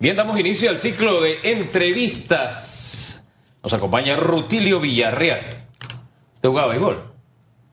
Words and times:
Bien, 0.00 0.16
damos 0.16 0.40
inicio 0.40 0.70
al 0.70 0.78
ciclo 0.78 1.20
de 1.20 1.40
entrevistas. 1.42 3.22
Nos 3.62 3.70
acompaña 3.74 4.16
Rutilio 4.16 4.80
Villarreal. 4.80 5.46
¿Te 6.40 6.48
jugaba 6.48 6.68
béisbol? 6.68 7.04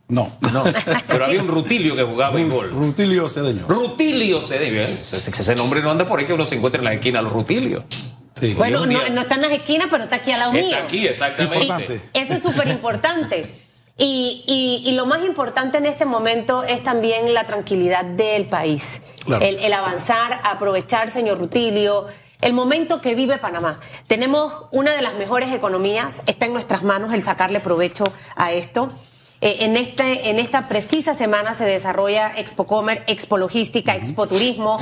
No. 0.09 0.37
No, 0.51 0.65
pero 1.07 1.23
había 1.23 1.41
un 1.41 1.47
Rutilio 1.47 1.95
que 1.95 2.03
jugaba 2.03 2.35
béisbol. 2.35 2.71
Rutilio 2.71 3.29
Cedeño. 3.29 3.65
Rutilio 3.65 4.41
Cedeño. 4.41 4.81
¿eh? 4.81 4.83
Ese, 4.83 5.31
ese 5.31 5.55
nombre 5.55 5.81
no 5.81 5.89
anda 5.89 6.05
por 6.05 6.19
ahí 6.19 6.25
que 6.25 6.33
uno 6.33 6.43
se 6.43 6.55
encuentra 6.55 6.79
en 6.79 6.85
la 6.85 6.93
esquina, 6.95 7.21
los 7.21 7.31
Rutilios. 7.31 7.85
Sí. 8.35 8.55
Bueno, 8.55 8.85
no, 8.85 9.21
está 9.21 9.35
en 9.35 9.41
las 9.41 9.51
esquinas, 9.51 9.87
pero 9.89 10.03
está 10.03 10.17
aquí 10.17 10.33
al 10.33 10.39
lado 10.39 10.51
mío. 10.51 10.63
Está 10.65 10.83
aquí, 10.83 11.07
exactamente. 11.07 11.63
Importante. 11.63 12.01
Eso 12.13 12.33
es 12.33 12.43
súper 12.43 12.67
importante. 12.67 13.55
Y, 13.97 14.43
y- 14.45 14.87
y 14.89 14.91
lo 14.93 15.05
más 15.05 15.23
importante 15.23 15.77
en 15.79 15.85
este 15.85 16.05
momento 16.05 16.63
es 16.63 16.83
también 16.83 17.33
la 17.33 17.45
tranquilidad 17.45 18.05
del 18.05 18.45
país. 18.45 19.01
Claro. 19.25 19.43
El, 19.43 19.57
el 19.57 19.73
avanzar, 19.73 20.39
aprovechar, 20.43 21.09
señor 21.09 21.39
Rutilio, 21.39 22.05
el 22.41 22.53
momento 22.53 23.01
que 23.01 23.15
vive 23.15 23.39
Panamá. 23.39 23.79
Tenemos 24.05 24.53
una 24.71 24.93
de 24.93 25.01
las 25.01 25.15
mejores 25.15 25.51
economías, 25.51 26.21
está 26.27 26.45
en 26.45 26.53
nuestras 26.53 26.83
manos 26.83 27.11
el 27.13 27.23
sacarle 27.23 27.59
provecho 27.59 28.05
a 28.35 28.51
esto. 28.51 28.89
Eh, 29.41 29.57
en, 29.61 29.75
este, 29.77 30.29
en 30.29 30.39
esta 30.39 30.67
precisa 30.67 31.13
semana 31.15 31.53
se 31.55 31.63
desarrolla 31.65 32.31
Expo 32.37 32.65
Comer, 32.67 33.03
Expo 33.07 33.37
Logística, 33.37 33.95
Expo 33.95 34.27
Turismo. 34.27 34.77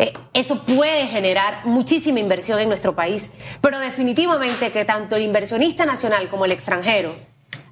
Eh, 0.00 0.12
eso 0.34 0.58
puede 0.62 1.06
generar 1.06 1.64
muchísima 1.66 2.18
inversión 2.20 2.58
en 2.58 2.68
nuestro 2.68 2.94
país, 2.96 3.30
pero 3.60 3.78
definitivamente 3.78 4.70
que 4.72 4.84
tanto 4.84 5.14
el 5.16 5.22
inversionista 5.22 5.86
nacional 5.86 6.28
como 6.28 6.44
el 6.44 6.52
extranjero, 6.52 7.14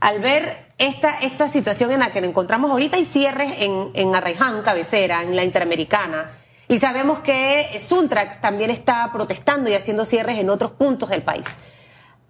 al 0.05 0.21
ver 0.21 0.67
esta, 0.77 1.19
esta 1.21 1.49
situación 1.49 1.91
en 1.91 2.01
la 2.01 2.13
que 2.13 2.21
nos 2.21 2.29
encontramos 2.29 2.71
ahorita, 2.71 2.99
hay 2.99 3.07
cierres 3.07 3.55
en, 3.61 3.89
en 3.95 4.15
Arraiján, 4.15 4.61
cabecera, 4.61 5.23
en 5.23 5.35
la 5.35 5.45
Interamericana, 5.45 6.31
y 6.69 6.77
sabemos 6.77 7.21
que 7.21 7.65
Suntrax 7.81 8.39
también 8.43 8.69
está 8.69 9.11
protestando 9.15 9.71
y 9.71 9.75
haciendo 9.75 10.05
cierres 10.05 10.37
en 10.37 10.51
otros 10.51 10.73
puntos 10.73 11.09
del 11.09 11.23
país. 11.23 11.47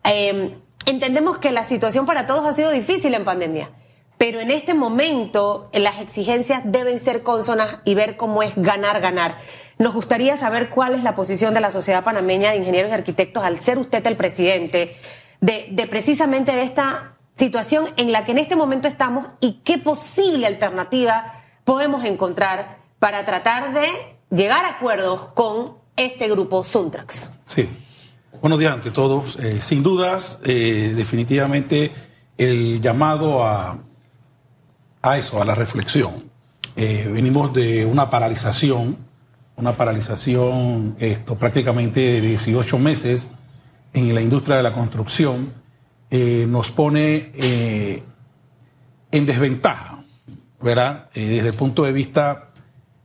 Eh, 0.05 0.57
entendemos 0.87 1.38
que 1.38 1.51
la 1.51 1.65
situación 1.65 2.07
para 2.07 2.26
todos 2.26 2.46
ha 2.46 2.52
sido 2.52 2.71
difícil 2.71 3.13
en 3.13 3.24
pandemia, 3.24 3.71
pero 4.18 4.38
en 4.38 4.52
este 4.52 4.73
momento 4.73 5.68
eh, 5.73 5.80
las 5.80 6.01
exigencias 6.01 6.63
deben 6.65 7.01
ser 7.01 7.24
consonas 7.24 7.79
y 7.85 7.96
ver 7.96 8.16
cómo 8.16 8.45
es 8.45 8.52
ganar, 8.54 9.01
ganar. 9.01 9.37
Nos 9.79 9.95
gustaría 9.95 10.37
saber 10.37 10.70
cuál 10.70 10.95
es 10.95 11.02
la 11.02 11.16
posición 11.16 11.54
de 11.54 11.60
la 11.60 11.73
Sociedad 11.73 12.04
Panameña 12.04 12.52
de 12.52 12.59
Ingenieros 12.59 12.93
y 12.93 12.95
Arquitectos 12.95 13.43
al 13.43 13.60
ser 13.60 13.79
usted 13.79 14.07
el 14.07 14.16
presidente 14.16 14.95
de, 15.41 15.66
de 15.73 15.87
precisamente 15.88 16.63
esta 16.63 17.13
situación 17.37 17.87
en 17.96 18.13
la 18.13 18.24
que 18.24 18.32
en 18.32 18.38
este 18.38 18.57
momento 18.57 18.88
estamos 18.88 19.27
y 19.40 19.60
qué 19.65 19.79
posible 19.79 20.46
alternativa 20.46 21.32
podemos 21.65 22.04
encontrar 22.04 22.79
para 22.99 23.24
tratar 23.24 23.73
de 23.73 23.87
llegar 24.30 24.65
a 24.65 24.76
acuerdos 24.76 25.26
con 25.35 25.74
este 25.96 26.29
grupo 26.29 26.65
Suntrax. 26.65 27.30
Sí. 27.46 27.68
Buenos 28.41 28.59
días 28.59 28.74
ante 28.74 28.91
todos. 28.91 29.37
Eh, 29.37 29.60
sin 29.63 29.82
dudas, 29.82 30.38
eh, 30.45 30.93
definitivamente 30.95 31.93
el 32.37 32.80
llamado 32.80 33.43
a, 33.43 33.79
eso, 35.16 35.41
a 35.41 35.45
la 35.45 35.54
reflexión. 35.54 36.30
Eh, 36.76 37.09
venimos 37.10 37.52
de 37.52 37.87
una 37.87 38.10
paralización, 38.10 38.98
una 39.57 39.73
paralización 39.73 40.96
esto, 40.98 41.37
prácticamente 41.37 42.01
de 42.01 42.21
18 42.21 42.79
meses 42.79 43.30
en 43.93 44.15
la 44.15 44.21
industria 44.21 44.57
de 44.57 44.63
la 44.63 44.74
construcción. 44.74 45.63
Eh, 46.16 46.46
nos 46.48 46.70
pone 46.70 47.32
eh, 47.34 48.01
en 49.10 49.26
desventaja, 49.26 49.98
¿verdad? 50.60 51.09
Eh, 51.12 51.26
desde 51.26 51.48
el 51.48 51.54
punto 51.54 51.82
de 51.82 51.90
vista 51.90 52.51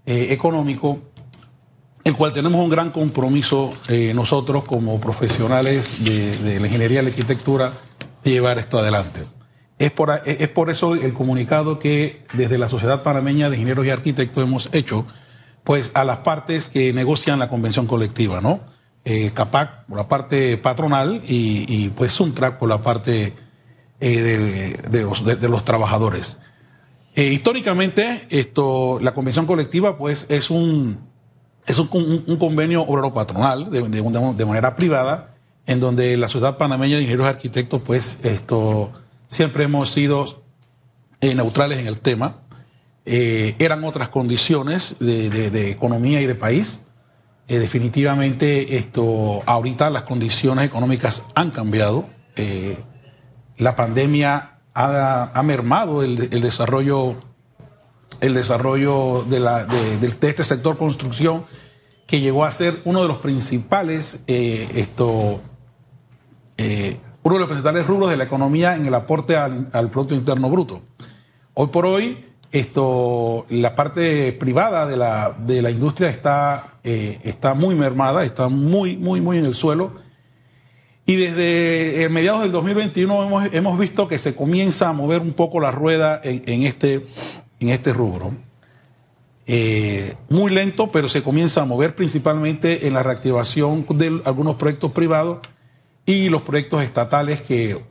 económico, 0.05 0.99
el 2.03 2.15
cual 2.15 2.33
tenemos 2.33 2.63
un 2.63 2.69
gran 2.69 2.89
compromiso 2.89 3.71
nosotros 4.15 4.63
como 4.63 4.99
profesionales 4.99 6.03
de, 6.03 6.59
la 6.59 6.65
ingeniería 6.65 7.01
y 7.01 7.03
la 7.03 7.09
arquitectura 7.09 7.73
de 8.23 8.31
llevar 8.31 8.57
esto 8.57 8.79
adelante. 8.79 9.21
Es 9.77 9.91
por, 9.91 10.21
es 10.25 10.47
por 10.47 10.71
eso 10.71 10.95
el 10.95 11.13
comunicado 11.13 11.77
que 11.77 12.23
desde 12.33 12.57
la 12.57 12.69
Sociedad 12.69 13.03
Panameña 13.03 13.51
de 13.51 13.57
Ingenieros 13.57 13.85
y 13.85 13.91
Arquitectos 13.91 14.43
hemos 14.43 14.69
hecho 14.73 15.05
pues 15.63 15.91
a 15.93 16.03
las 16.05 16.17
partes 16.17 16.69
que 16.69 16.91
negocian 16.91 17.37
la 17.37 17.49
convención 17.49 17.85
colectiva, 17.85 18.41
¿no? 18.41 18.61
Eh, 19.05 19.31
CAPAC 19.33 19.85
por 19.85 19.97
la 19.97 20.07
parte 20.07 20.57
patronal 20.57 21.21
y, 21.27 21.65
y, 21.67 21.89
pues 21.89 22.13
Suntrack 22.13 22.57
por 22.57 22.69
la 22.69 22.81
parte 22.81 23.33
eh, 24.01 24.77
de, 24.89 25.49
los, 25.49 25.65
trabajadores. 25.65 26.37
Eh, 27.15 27.33
históricamente, 27.33 28.27
esto, 28.29 28.97
la 29.01 29.13
convención 29.13 29.45
colectiva 29.45 29.97
pues 29.97 30.25
es 30.29 30.49
un, 30.49 30.99
es 31.65 31.79
un, 31.79 31.87
convenio 32.37 32.83
obrero 32.83 33.13
patronal 33.13 33.69
de, 33.69 34.45
manera 34.45 34.77
privada, 34.77 35.35
en 35.65 35.81
donde 35.81 36.15
la 36.15 36.29
Sociedad 36.29 36.57
Panameña 36.57 36.95
de 36.95 37.01
Ingenieros 37.01 37.25
y 37.25 37.29
Arquitectos, 37.29 37.81
pues 37.81 38.19
esto 38.23 38.93
siempre 39.27 39.65
hemos 39.65 39.91
sido 39.91 40.43
eh, 41.19 41.35
neutrales 41.35 41.79
en 41.79 41.87
el 41.87 41.99
tema. 41.99 42.37
Eran 43.03 43.83
otras 43.83 44.07
condiciones 44.09 44.95
de 44.99 45.71
economía 45.71 46.21
y 46.21 46.25
de 46.25 46.35
país. 46.35 46.85
Eh, 47.49 47.57
definitivamente, 47.57 48.77
esto, 48.77 49.41
ahorita 49.47 49.89
las 49.89 50.03
condiciones 50.03 50.65
económicas 50.65 51.23
han 51.33 51.49
cambiado. 51.49 52.05
Eh, 52.35 52.77
la 53.57 53.75
pandemia 53.75 54.59
ha, 54.75 55.31
ha 55.33 55.43
mermado 55.43 56.03
el, 56.03 56.29
desarrollo 56.29 57.15
el 58.21 58.35
desarrollo 58.35 59.23
de, 59.23 59.39
de, 59.39 60.27
este 60.29 60.43
sector 60.43 60.77
construcción, 60.77 61.45
que 62.05 62.21
llegó 62.21 62.45
a 62.45 62.51
ser 62.51 62.77
uno 62.85 63.01
de 63.01 63.07
los 63.07 63.17
principales, 63.17 64.23
eh, 64.27 64.69
esto, 64.75 65.41
uno 67.23 67.33
de 67.35 67.39
los 67.39 67.47
principales 67.47 67.87
rubros 67.87 68.11
de 68.11 68.17
la 68.17 68.25
economía 68.25 68.75
en 68.75 68.85
el 68.85 68.93
aporte 68.93 69.35
al, 69.35 69.69
al 69.73 69.89
Producto 69.89 70.13
Interno 70.13 70.51
Bruto. 70.51 70.83
Hoy 71.55 71.67
por 71.67 71.87
hoy, 71.87 72.28
esto, 72.51 73.45
la 73.49 73.75
parte 73.75 74.33
privada 74.33 74.87
de 74.87 74.97
la, 74.97 75.35
de 75.37 75.61
la 75.61 75.69
industria 75.69 76.09
está, 76.09 76.79
eh, 76.83 77.19
está 77.23 77.53
muy 77.53 77.75
mermada, 77.75 78.23
está 78.23 78.49
muy, 78.49 78.97
muy, 78.97 79.21
muy 79.21 79.37
en 79.37 79.45
el 79.45 79.53
suelo. 79.53 79.93
Y 81.05 81.15
desde 81.15 82.03
eh, 82.03 82.09
mediados 82.09 82.41
del 82.41 82.51
2021 82.51 83.23
hemos, 83.23 83.53
hemos 83.53 83.79
visto 83.79 84.07
que 84.07 84.17
se 84.17 84.35
comienza 84.35 84.89
a 84.89 84.93
mover 84.93 85.21
un 85.21 85.33
poco 85.33 85.59
la 85.59 85.71
rueda 85.71 86.21
en, 86.23 86.63
este, 86.63 87.05
en 87.59 87.69
este 87.69 87.93
rubro. 87.93 88.33
Eh, 89.45 90.15
muy 90.29 90.51
lento, 90.51 90.91
pero 90.91 91.09
se 91.09 91.23
comienza 91.23 91.61
a 91.61 91.65
mover 91.65 91.95
principalmente 91.95 92.87
en 92.87 92.93
la 92.93 93.03
reactivación 93.03 93.85
de 93.89 94.21
algunos 94.25 94.55
proyectos 94.55 94.91
privados 94.91 95.39
y 96.05 96.29
los 96.29 96.43
proyectos 96.43 96.83
estatales 96.83 97.41
que, 97.41 97.83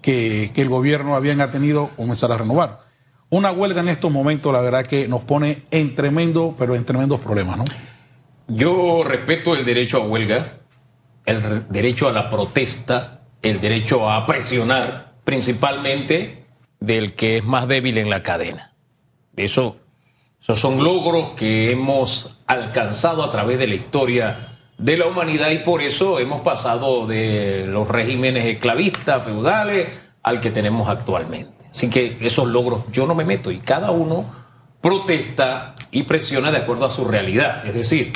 que, 0.00 0.50
que 0.54 0.62
el 0.62 0.68
gobierno 0.68 1.16
habían 1.16 1.50
tenido 1.50 1.88
comenzar 1.96 2.32
a 2.32 2.38
renovar. 2.38 2.87
Una 3.30 3.52
huelga 3.52 3.80
en 3.82 3.88
estos 3.88 4.10
momentos, 4.10 4.52
la 4.52 4.60
verdad 4.60 4.86
que 4.86 5.06
nos 5.06 5.22
pone 5.22 5.62
en 5.70 5.94
tremendo, 5.94 6.54
pero 6.58 6.74
en 6.74 6.84
tremendos 6.84 7.20
problemas, 7.20 7.58
¿no? 7.58 7.64
Yo 8.48 9.04
respeto 9.04 9.54
el 9.54 9.64
derecho 9.66 9.98
a 9.98 10.06
huelga, 10.06 10.60
el 11.26 11.42
re- 11.42 11.60
derecho 11.68 12.08
a 12.08 12.12
la 12.12 12.30
protesta, 12.30 13.20
el 13.42 13.60
derecho 13.60 14.10
a 14.10 14.24
presionar, 14.24 15.12
principalmente 15.24 16.46
del 16.80 17.14
que 17.14 17.36
es 17.38 17.44
más 17.44 17.68
débil 17.68 17.98
en 17.98 18.08
la 18.08 18.22
cadena. 18.22 18.72
Eso, 19.36 19.76
esos 20.40 20.58
son 20.58 20.82
logros 20.82 21.32
que 21.36 21.70
hemos 21.70 22.34
alcanzado 22.46 23.22
a 23.22 23.30
través 23.30 23.58
de 23.58 23.66
la 23.66 23.74
historia 23.74 24.56
de 24.78 24.96
la 24.96 25.06
humanidad 25.06 25.50
y 25.50 25.58
por 25.58 25.82
eso 25.82 26.18
hemos 26.18 26.40
pasado 26.40 27.06
de 27.06 27.66
los 27.66 27.86
regímenes 27.88 28.46
esclavistas, 28.46 29.22
feudales, 29.22 29.88
al 30.22 30.40
que 30.40 30.50
tenemos 30.50 30.88
actualmente. 30.88 31.57
Así 31.78 31.88
que 31.90 32.18
esos 32.22 32.48
logros 32.48 32.82
yo 32.90 33.06
no 33.06 33.14
me 33.14 33.24
meto 33.24 33.52
y 33.52 33.58
cada 33.58 33.92
uno 33.92 34.24
protesta 34.80 35.76
y 35.92 36.02
presiona 36.02 36.50
de 36.50 36.56
acuerdo 36.56 36.86
a 36.86 36.90
su 36.90 37.04
realidad. 37.04 37.64
Es 37.64 37.72
decir, 37.72 38.12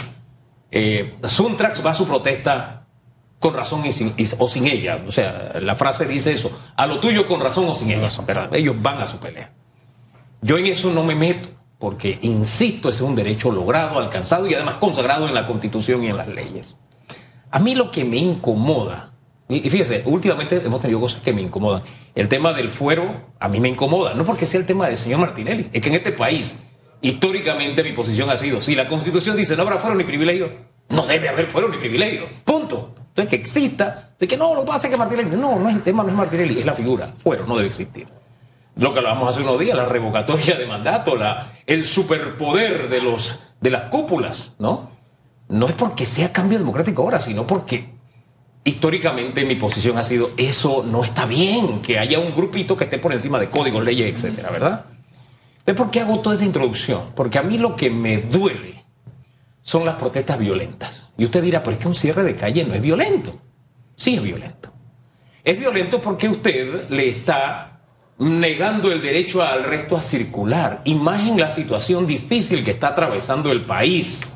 eh, 0.72 1.14
Suntrax 1.24 1.86
va 1.86 1.92
a 1.92 1.94
su 1.94 2.09
protesta 2.09 2.86
con 3.38 3.54
razón 3.54 3.86
y 3.86 3.92
sin- 3.92 4.14
y- 4.16 4.26
o 4.36 4.48
sin 4.48 4.66
ella. 4.66 4.98
O 5.06 5.12
sea, 5.12 5.53
la 5.62 5.76
frase 5.76 6.06
dice 6.09 6.32
eso, 6.32 6.50
a 6.74 6.88
lo 6.88 6.98
tuyo 6.98 7.24
con 7.28 7.38
razón 7.41 7.68
o 7.68 7.74
sin 7.74 7.92
ella. 7.92 8.09
¿verdad? 8.26 8.53
Ellos 8.53 8.74
van 8.82 9.00
a 9.00 9.06
su 9.06 9.18
pelea. 9.18 9.53
Yo 10.41 10.58
en 10.58 10.66
eso 10.66 10.91
no 10.92 11.04
me 11.04 11.15
meto, 11.15 11.48
porque, 11.78 12.18
insisto, 12.22 12.88
ese 12.88 13.04
es 13.04 13.08
un 13.08 13.15
derecho 13.15 13.53
logrado, 13.53 13.97
alcanzado 14.00 14.48
y 14.48 14.54
además 14.54 14.74
consagrado 14.80 15.28
en 15.28 15.34
la 15.34 15.47
Constitución 15.47 16.03
y 16.03 16.08
en 16.08 16.16
las 16.16 16.26
leyes. 16.26 16.74
A 17.53 17.60
mí 17.60 17.76
lo 17.76 17.92
que 17.92 18.04
me 18.04 18.16
incomoda, 18.16 19.12
y 19.48 19.65
y 19.65 19.70
fíjese, 19.70 20.03
últimamente 20.06 20.56
hemos 20.65 20.80
tenido 20.80 20.98
cosas 20.98 21.20
que 21.22 21.32
me 21.32 21.42
incomodan. 21.42 21.82
El 22.14 22.28
tema 22.28 22.53
del 22.53 22.70
fuero 22.70 23.32
a 23.41 23.48
mí 23.48 23.60
me 23.60 23.68
incomoda, 23.68 24.14
no 24.14 24.24
porque 24.24 24.47
sea 24.47 24.60
el 24.60 24.66
tema 24.66 24.86
del 24.86 24.98
señor 24.98 25.20
Martinelli, 25.20 25.68
es 25.72 25.80
que 25.80 25.88
en 25.88 25.94
este 25.94 26.12
país, 26.12 26.59
históricamente 27.00 27.82
mi 27.82 27.92
posición 27.92 28.28
ha 28.30 28.36
sido, 28.36 28.60
si 28.60 28.74
la 28.74 28.86
Constitución 28.86 29.36
dice 29.36 29.56
no 29.56 29.62
habrá 29.62 29.76
fuero 29.76 29.97
ni 29.97 30.04
privilegio, 30.04 30.50
no 30.91 31.06
debe 31.06 31.28
haber 31.28 31.47
fuero 31.47 31.68
ni 31.68 31.78
privilegio, 31.78 32.26
punto. 32.44 32.94
Entonces 33.09 33.30
que 33.30 33.36
exista, 33.36 34.10
de 34.18 34.28
que 34.28 34.36
no, 34.36 34.54
lo 34.54 34.64
pasa 34.64 34.88
que 34.88 34.97
Martinelli, 34.97 35.36
no, 35.36 35.59
no 35.59 35.68
es 35.68 35.76
el 35.76 35.82
tema, 35.82 36.03
no 36.03 36.10
es 36.10 36.14
Martinelli, 36.14 36.59
es 36.59 36.66
la 36.66 36.74
figura, 36.74 37.12
fuero, 37.16 37.47
no 37.47 37.56
debe 37.56 37.68
existir 37.68 38.06
lo 38.74 38.92
que 38.92 39.00
hablábamos 39.00 39.28
hace 39.28 39.42
unos 39.42 39.58
días, 39.58 39.76
la 39.76 39.84
revocatoria 39.84 40.56
de 40.56 40.66
mandato, 40.66 41.15
la, 41.16 41.53
el 41.66 41.84
superpoder 41.84 42.88
de, 42.88 43.03
los, 43.03 43.38
de 43.60 43.70
las 43.70 43.82
cúpulas, 43.84 44.53
¿no? 44.58 44.91
no 45.48 45.66
es 45.66 45.74
porque 45.74 46.06
sea 46.06 46.32
cambio 46.32 46.58
democrático 46.58 47.03
ahora, 47.03 47.20
sino 47.20 47.47
porque 47.47 47.91
históricamente 48.64 49.44
mi 49.44 49.56
posición 49.56 49.98
ha 49.98 50.04
sido 50.04 50.30
eso 50.36 50.84
no 50.86 51.04
está 51.04 51.26
bien, 51.26 51.82
que 51.82 51.98
haya 51.98 52.18
un 52.18 52.34
grupito 52.34 52.76
que 52.76 52.84
esté 52.84 52.98
por 52.98 53.12
encima 53.12 53.38
de 53.38 53.50
códigos, 53.50 53.84
leyes, 53.84 54.12
etcétera, 54.12 54.50
¿verdad? 54.50 54.86
¿Es 55.66 55.74
por 55.74 55.91
qué 55.91 56.00
hago 56.00 56.20
toda 56.20 56.34
esta 56.34 56.47
introducción? 56.47 57.10
Porque 57.14 57.38
a 57.38 57.42
mí 57.42 57.59
lo 57.59 57.76
que 57.76 57.91
me 57.91 58.18
duele 58.18 58.84
son 59.62 59.84
las 59.84 59.94
protestas 59.94 60.38
violentas. 60.38 61.10
Y 61.16 61.24
usted 61.24 61.42
dirá, 61.42 61.62
pero 61.62 61.76
es 61.76 61.82
que 61.82 61.88
un 61.88 61.94
cierre 61.94 62.24
de 62.24 62.36
calle 62.36 62.64
no 62.64 62.74
es 62.74 62.82
violento. 62.82 63.38
Sí 63.97 64.14
es 64.14 64.22
violento. 64.22 64.72
Es 65.44 65.58
violento 65.58 66.03
porque 66.03 66.28
usted 66.28 66.88
le 66.91 67.08
está 67.08 67.80
negando 68.18 68.91
el 68.91 69.00
derecho 69.00 69.42
al 69.42 69.65
resto 69.65 69.97
a 69.97 70.03
circular. 70.03 70.82
Imagen 70.84 71.38
la 71.38 71.50
situación 71.50 72.06
difícil 72.06 72.65
que 72.65 72.72
está 72.72 72.88
atravesando 72.88 73.50
el 73.53 73.65
país. 73.65 74.31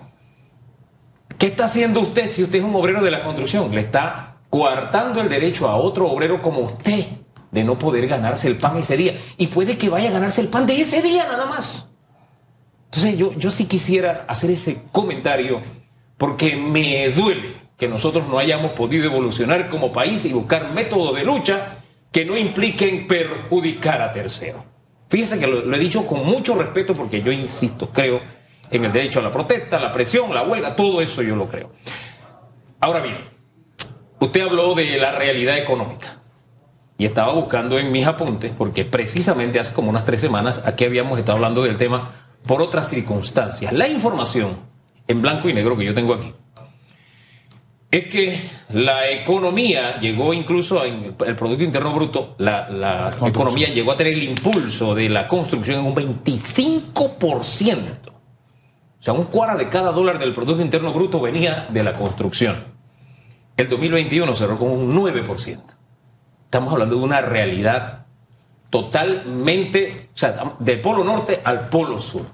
¿Qué 1.38 1.46
está 1.46 1.66
haciendo 1.66 2.00
usted 2.00 2.28
si 2.28 2.42
usted 2.42 2.58
es 2.58 2.64
un 2.64 2.74
obrero 2.74 3.02
de 3.02 3.10
la 3.10 3.22
construcción? 3.22 3.74
Le 3.74 3.80
está 3.80 4.36
coartando 4.48 5.20
el 5.20 5.28
derecho 5.28 5.68
a 5.68 5.76
otro 5.76 6.08
obrero 6.08 6.40
como 6.40 6.60
usted 6.60 7.04
de 7.50 7.64
no 7.64 7.78
poder 7.78 8.06
ganarse 8.06 8.48
el 8.48 8.56
pan 8.56 8.76
ese 8.76 8.96
día. 8.96 9.18
Y 9.36 9.48
puede 9.48 9.76
que 9.76 9.88
vaya 9.88 10.08
a 10.08 10.12
ganarse 10.12 10.40
el 10.40 10.48
pan 10.48 10.66
de 10.66 10.80
ese 10.80 11.02
día 11.02 11.26
nada 11.26 11.46
más. 11.46 11.88
Entonces 12.86 13.18
yo, 13.18 13.32
yo 13.34 13.50
sí 13.50 13.66
quisiera 13.66 14.24
hacer 14.28 14.50
ese 14.50 14.84
comentario 14.92 15.60
porque 16.16 16.56
me 16.56 17.10
duele 17.10 17.66
que 17.76 17.88
nosotros 17.88 18.26
no 18.28 18.38
hayamos 18.38 18.72
podido 18.72 19.04
evolucionar 19.04 19.68
como 19.68 19.92
país 19.92 20.24
y 20.24 20.32
buscar 20.32 20.72
métodos 20.72 21.14
de 21.14 21.24
lucha 21.24 21.78
que 22.10 22.24
no 22.24 22.36
impliquen 22.36 23.06
perjudicar 23.06 24.00
a 24.00 24.12
terceros. 24.12 24.62
Fíjese 25.08 25.38
que 25.38 25.46
lo, 25.46 25.74
he 25.74 25.78
dicho 25.78 26.06
con 26.06 26.24
mucho 26.24 26.54
respeto 26.54 26.94
porque 26.94 27.22
yo 27.22 27.30
insisto, 27.30 27.90
creo 27.90 28.20
en 28.70 28.84
el 28.84 28.92
derecho 28.92 29.20
a 29.20 29.22
la 29.22 29.32
protesta, 29.32 29.80
la 29.80 29.92
presión, 29.92 30.34
la 30.34 30.42
huelga, 30.42 30.76
todo 30.76 31.00
eso 31.00 31.22
yo 31.22 31.36
lo 31.36 31.48
creo. 31.48 31.72
Ahora 32.80 33.00
bien, 33.00 33.16
usted 34.20 34.42
habló 34.42 34.74
de 34.74 34.98
la 34.98 35.12
realidad 35.12 35.58
económica 35.58 36.18
y 36.98 37.04
estaba 37.04 37.32
buscando 37.32 37.78
en 37.78 37.92
mis 37.92 38.06
apuntes 38.06 38.52
porque 38.56 38.84
precisamente 38.84 39.60
hace 39.60 39.74
como 39.74 39.90
unas 39.90 40.04
tres 40.04 40.20
semanas 40.20 40.62
aquí 40.64 40.84
habíamos 40.84 41.18
estado 41.18 41.36
hablando 41.36 41.62
del 41.62 41.78
tema 41.78 42.10
por 42.46 42.62
otras 42.62 42.88
circunstancias. 42.88 43.72
La 43.72 43.88
información 43.88 44.56
en 45.08 45.22
blanco 45.22 45.48
y 45.48 45.52
negro 45.52 45.76
que 45.76 45.84
yo 45.84 45.94
tengo 45.94 46.14
aquí 46.14 46.32
es 47.90 48.06
que 48.08 48.38
la 48.70 49.08
economía 49.10 50.00
llegó 50.00 50.34
incluso 50.34 50.84
en 50.84 51.14
el 51.26 51.36
Producto 51.36 51.62
Interno 51.62 51.94
Bruto, 51.94 52.34
la, 52.38 53.14
economía 53.24 53.68
llegó 53.68 53.92
a 53.92 53.96
tener 53.96 54.12
el 54.12 54.24
impulso 54.24 54.94
de 54.94 55.08
la 55.08 55.26
construcción 55.26 55.80
en 55.80 55.86
un 55.86 55.94
25%. 55.94 58.15
Sea, 59.06 59.14
un 59.14 59.26
cuarto 59.26 59.58
de 59.58 59.68
cada 59.68 59.92
dólar 59.92 60.18
del 60.18 60.34
Producto 60.34 60.60
Interno 60.60 60.92
Bruto 60.92 61.20
venía 61.20 61.68
de 61.70 61.84
la 61.84 61.92
construcción. 61.92 62.56
El 63.56 63.68
2021 63.68 64.34
cerró 64.34 64.58
con 64.58 64.68
un 64.68 64.92
9%. 64.92 65.60
Estamos 66.46 66.72
hablando 66.72 66.96
de 66.96 67.02
una 67.02 67.20
realidad 67.20 68.06
totalmente, 68.68 70.08
o 70.12 70.18
sea, 70.18 70.56
del 70.58 70.80
polo 70.80 71.04
norte 71.04 71.40
al 71.44 71.68
polo 71.68 72.00
sur. 72.00 72.26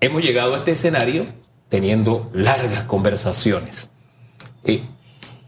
Hemos 0.00 0.20
llegado 0.20 0.56
a 0.56 0.58
este 0.58 0.72
escenario 0.72 1.26
teniendo 1.68 2.28
largas 2.32 2.82
conversaciones 2.82 3.88
eh, 4.64 4.82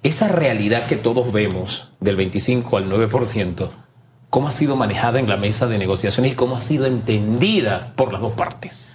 esa 0.04 0.28
realidad 0.28 0.86
que 0.86 0.94
todos 0.94 1.32
vemos 1.32 1.92
del 1.98 2.14
25 2.14 2.76
al 2.76 2.88
9%, 2.88 3.68
¿cómo 4.30 4.46
ha 4.46 4.52
sido 4.52 4.76
manejada 4.76 5.18
en 5.18 5.28
la 5.28 5.38
mesa 5.38 5.66
de 5.66 5.76
negociaciones 5.76 6.30
y 6.30 6.36
cómo 6.36 6.56
ha 6.56 6.60
sido 6.60 6.86
entendida 6.86 7.94
por 7.96 8.12
las 8.12 8.20
dos 8.20 8.34
partes? 8.34 8.87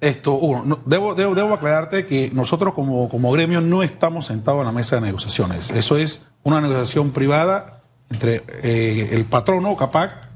Esto, 0.00 0.32
uno, 0.32 0.80
debo, 0.86 1.14
debo, 1.14 1.52
aclararte 1.52 2.06
que 2.06 2.30
nosotros 2.32 2.72
como, 2.72 3.08
como 3.10 3.30
gremio 3.32 3.60
no 3.60 3.82
estamos 3.82 4.26
sentados 4.26 4.60
en 4.60 4.66
la 4.66 4.72
mesa 4.72 4.96
de 4.96 5.02
negociaciones. 5.02 5.70
Eso 5.70 5.98
es 5.98 6.22
una 6.42 6.60
negociación 6.62 7.10
privada 7.10 7.82
entre 8.10 8.42
eh, 8.62 9.10
el 9.12 9.24
patrono, 9.24 9.76
CAPAC, 9.76 10.28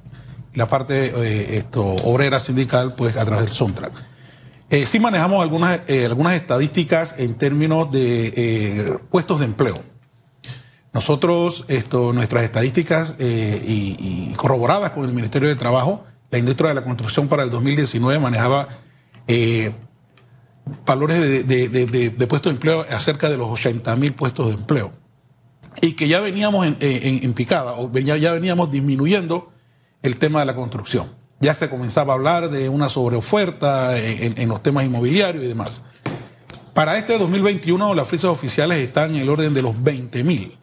y 0.53 0.59
la 0.59 0.69
parte 0.69 1.13
eh, 1.17 1.57
esto, 1.57 1.83
obrera 1.83 2.41
sindical, 2.41 2.95
pues 2.95 3.17
a 3.17 3.25
través 3.25 3.47
del 3.47 3.55
SONTRAC. 3.55 3.93
Eh, 4.71 4.87
sí 4.87 5.01
manejamos 5.01 5.43
algunas, 5.43 5.81
algunas 5.89 6.35
estadísticas 6.35 7.17
en 7.19 7.35
términos 7.35 7.91
de 7.91 8.99
puestos 9.11 9.41
de 9.41 9.47
empleo. 9.47 9.77
Nosotros, 10.93 11.65
esto, 11.69 12.13
nuestras 12.13 12.45
estadísticas 12.45 13.17
y, 13.19 14.33
corroboradas 14.37 14.93
con 14.93 15.05
el 15.05 15.13
Ministerio 15.13 15.49
de 15.49 15.57
Trabajo, 15.57 16.05
la 16.31 16.39
industria 16.39 16.69
de 16.69 16.75
la 16.75 16.83
construcción 16.83 17.29
para 17.29 17.43
el 17.43 17.51
2019 17.51 18.19
manejaba 18.21 18.69
valores 20.87 21.47
de, 21.47 22.27
puestos 22.29 22.51
de 22.51 22.57
empleo 22.57 22.87
acerca 22.91 23.31
de 23.31 23.37
los 23.37 23.49
80 23.49 23.97
mil 23.97 24.15
puestos 24.15 24.49
de 24.49 24.55
empleo. 24.55 24.93
Y 25.81 25.93
que 25.93 26.09
ya 26.09 26.21
veníamos 26.21 26.67
en, 26.67 27.33
picada, 27.35 27.73
o 27.73 27.91
ya, 27.93 28.17
ya 28.17 28.33
veníamos 28.33 28.71
disminuyendo 28.71 29.53
el 30.03 30.19
tema 30.19 30.41
de 30.41 30.47
la 30.47 30.55
construcción 30.55 31.25
ya 31.45 31.55
se 31.55 31.69
comenzaba 31.69 32.15
a 32.15 32.17
hablar 32.17 32.51
de 32.51 32.69
una 32.69 32.89
sobreoferta 32.89 33.99
en, 33.99 34.49
los 34.49 34.63
temas 34.63 34.85
inmobiliarios 34.85 35.45
y 35.45 35.49
demás. 35.49 35.83
Para 36.73 36.97
este 36.99 37.19
2021 37.19 37.95
las 37.95 38.09
frisas 38.09 38.31
oficiales 38.31 38.79
están 38.79 39.15
en 39.15 39.23
el 39.23 39.29
orden 39.29 39.53
de 39.55 39.63
los 39.63 39.81
20 39.81 40.25
mil. 40.25 40.57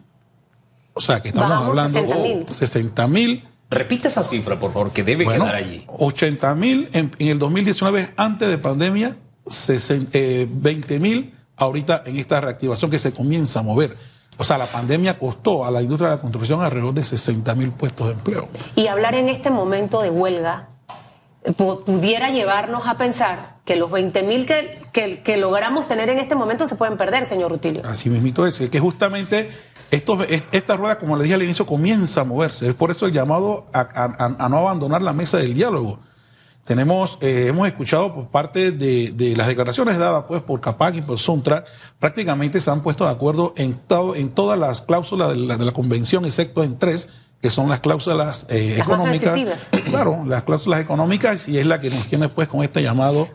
O 0.94 1.00
sea 1.00 1.22
que 1.22 1.28
estamos 1.28 1.52
hablando 1.52 2.02
de 2.02 2.46
60 2.50 3.08
mil. 3.08 3.48
Repite 3.72 4.08
esa 4.08 4.22
cifra, 4.22 4.60
por 4.60 4.72
favor, 4.72 4.92
que 4.92 5.02
debe 5.02 5.26
quedar 5.26 5.54
allí. 5.54 5.84
80 5.86 6.54
mil 6.54 6.90
en, 6.92 7.10
el 7.18 7.38
2019, 7.38 8.12
antes 8.16 8.50
de 8.50 8.58
pandemia, 8.58 9.16
20 9.46 10.10
eh, 10.12 10.98
mil 11.00 11.34
ahorita 11.56 12.02
en 12.04 12.18
esta 12.18 12.42
reactivación 12.42 12.90
que 12.90 12.98
se 12.98 13.12
comienza 13.12 13.60
a 13.60 13.62
mover. 13.62 13.96
O 14.36 14.44
sea, 14.44 14.58
la 14.58 14.66
pandemia 14.66 15.18
costó 15.18 15.64
a 15.64 15.70
la 15.70 15.80
industria 15.80 16.10
de 16.10 16.16
la 16.16 16.20
construcción 16.20 16.62
alrededor 16.62 16.92
de 16.92 17.02
60 17.02 17.54
mil 17.54 17.70
puestos 17.70 18.08
de 18.08 18.12
empleo. 18.12 18.48
Y 18.76 18.88
hablar 18.88 19.14
en 19.14 19.30
este 19.30 19.50
momento 19.50 20.02
de 20.02 20.10
huelga 20.10 20.68
eh, 21.42 21.52
pudiera 21.52 22.30
llevarnos 22.30 22.86
a 22.86 22.98
pensar 22.98 23.56
que 23.64 23.76
los 23.76 23.90
20 23.90 24.22
mil 24.24 24.44
que, 24.44 25.22
que, 25.24 25.36
logramos 25.38 25.86
tener 25.86 26.10
en 26.10 26.18
este 26.18 26.34
momento 26.34 26.66
se 26.66 26.76
pueden 26.76 26.98
perder, 26.98 27.24
señor 27.24 27.50
Rutilio. 27.50 27.82
Así 27.86 28.10
mismito 28.10 28.46
es, 28.46 28.58
que 28.58 28.80
justamente 28.80 29.50
esta 29.92 30.76
rueda, 30.76 30.98
como 30.98 31.16
le 31.16 31.22
dije 31.24 31.34
al 31.34 31.42
inicio, 31.42 31.66
comienza 31.66 32.22
a 32.22 32.24
moverse. 32.24 32.68
Es 32.68 32.74
por 32.74 32.90
eso 32.90 33.06
el 33.06 33.12
llamado 33.12 33.66
a 33.72 34.48
no 34.48 34.58
abandonar 34.58 35.02
la 35.02 35.12
mesa 35.12 35.38
del 35.38 35.54
diálogo 35.54 36.00
tenemos, 36.64 37.18
eh, 37.20 37.46
hemos 37.48 37.66
escuchado 37.66 38.14
por 38.14 38.28
parte 38.28 38.70
de, 38.70 39.34
las 39.36 39.48
declaraciones 39.48 39.98
dadas 39.98 40.24
pues, 40.28 40.42
por 40.42 40.60
CAPAC 40.60 40.96
y 40.96 41.02
por 41.02 41.18
Suntra, 41.18 41.64
prácticamente 41.98 42.60
se 42.60 42.70
han 42.70 42.82
puesto 42.82 43.04
de 43.04 43.10
acuerdo 43.10 43.52
en, 43.56 43.74
todas 44.28 44.58
las 44.58 44.80
cláusulas 44.80 45.30
de 45.30 45.36
la, 45.36 45.72
convención, 45.72 46.24
excepto 46.24 46.62
en 46.62 46.78
tres, 46.78 47.10
que 47.40 47.50
son 47.50 47.68
las 47.68 47.80
cláusulas 47.80 48.46
eh, 48.48 48.76
económicas. 48.78 49.68
claro, 49.90 50.24
las 50.24 50.44
cláusulas 50.44 50.80
económicas, 50.80 51.48
y 51.48 51.58
es 51.58 51.66
la 51.66 51.80
que 51.80 51.90
nos 51.90 52.06
tiene 52.06 52.28
pues 52.28 52.46
con 52.46 52.62
este 52.62 52.80
llamado 52.80 53.28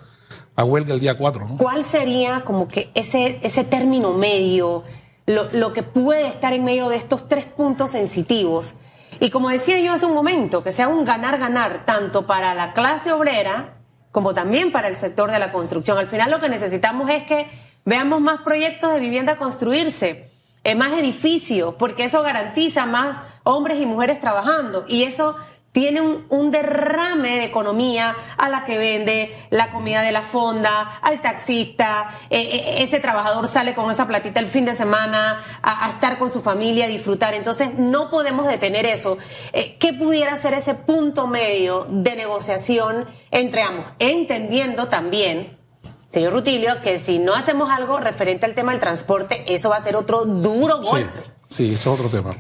a 0.56 0.64
huelga 0.64 0.94
el 0.94 1.02
día 1.02 1.18
4. 1.18 1.48
¿no? 1.50 1.58
¿Cuál 1.58 1.84
sería 1.84 2.46
como 2.46 2.70
que 2.70 2.92
ese, 2.96 3.40
ese 3.44 3.66
término 3.66 4.14
medio, 4.14 4.84
lo, 5.28 5.74
que 5.74 5.84
puede 5.84 6.28
estar 6.28 6.54
en 6.54 6.64
medio 6.64 6.90
de 6.90 6.96
estos 6.96 7.28
tres 7.28 7.46
puntos 7.46 7.92
sensitivos? 7.92 8.74
Y 9.20 9.30
como 9.30 9.50
decía 9.50 9.80
yo 9.80 9.94
hace 9.94 10.06
un 10.06 10.14
momento, 10.14 10.64
que 10.64 10.72
sea 10.72 10.88
un 10.88 11.06
ganar-ganar 11.06 11.86
tanto 11.86 12.26
para 12.26 12.54
la 12.54 12.74
clase 12.74 13.12
obrera 13.12 13.76
como 14.12 14.34
también 14.34 14.72
para 14.72 14.88
el 14.88 14.96
sector 14.96 15.30
de 15.30 15.38
la 15.38 15.52
construcción. 15.52 15.98
Al 15.98 16.08
final 16.08 16.32
lo 16.32 16.40
que 16.40 16.50
necesitamos 16.50 17.10
es 17.10 17.24
que 17.24 17.48
veamos 17.86 18.20
más 18.20 18.40
proyectos 18.40 18.94
de 18.94 19.00
vivienda 19.00 19.38
construirse, 19.38 20.32
eh, 20.64 20.76
más 20.76 20.94
edificios, 20.94 21.76
porque 21.78 22.06
eso 22.06 22.24
garantiza 22.24 22.86
más 22.86 23.22
hombres 23.44 23.80
y 23.80 23.86
mujeres 23.86 24.20
trabajando. 24.20 24.86
Y 24.88 25.04
eso 25.04 25.36
tiene 25.78 26.02
un, 26.02 26.50
derrame 26.50 27.38
de 27.38 27.44
economía 27.44 28.16
a 28.40 28.50
la 28.50 28.66
que 28.66 28.80
vende 28.80 29.32
la 29.52 29.70
comida 29.72 30.02
de 30.02 30.12
la 30.12 30.24
fonda, 30.24 30.98
al 31.04 31.22
taxista, 31.22 32.10
eh, 32.32 32.50
eh, 32.52 32.76
ese 32.80 33.00
trabajador 33.00 33.48
sale 33.48 33.76
con 33.76 33.92
esa 33.92 34.08
platita 34.08 34.40
el 34.40 34.48
fin 34.48 34.66
de 34.66 34.74
semana 34.74 35.40
a, 35.62 35.88
estar 35.92 36.18
con 36.18 36.32
su 36.32 36.42
familia, 36.42 36.86
a 36.86 36.88
disfrutar. 36.88 37.36
Entonces 37.36 37.78
no 37.78 38.10
podemos 38.10 38.48
detener 38.48 38.88
eso. 38.88 39.20
Eh, 39.54 39.78
¿Qué 39.80 39.94
pudiera 39.94 40.36
ser 40.38 40.56
ese 40.56 40.74
punto 40.74 41.28
medio 41.28 41.86
de 41.92 42.16
negociación 42.16 43.06
entre 43.30 43.62
ambos? 43.62 43.86
Entendiendo 44.00 44.88
también 44.88 45.60
señor 46.08 46.34
Rutilio, 46.34 46.82
que 46.82 46.98
si 46.98 47.20
no 47.20 47.36
hacemos 47.36 47.70
algo 47.70 48.00
referente 48.00 48.48
al 48.48 48.56
tema 48.56 48.72
del 48.72 48.82
transporte, 48.82 49.46
eso 49.54 49.70
va 49.70 49.76
a 49.76 49.82
ser 49.82 49.96
otro 49.96 50.26
duro 50.26 50.82
golpe. 50.82 51.20
Sí, 51.50 51.68
sí 51.68 51.74
eso 51.76 51.94
es 51.94 52.00
otro 52.00 52.10
tema 52.10 52.36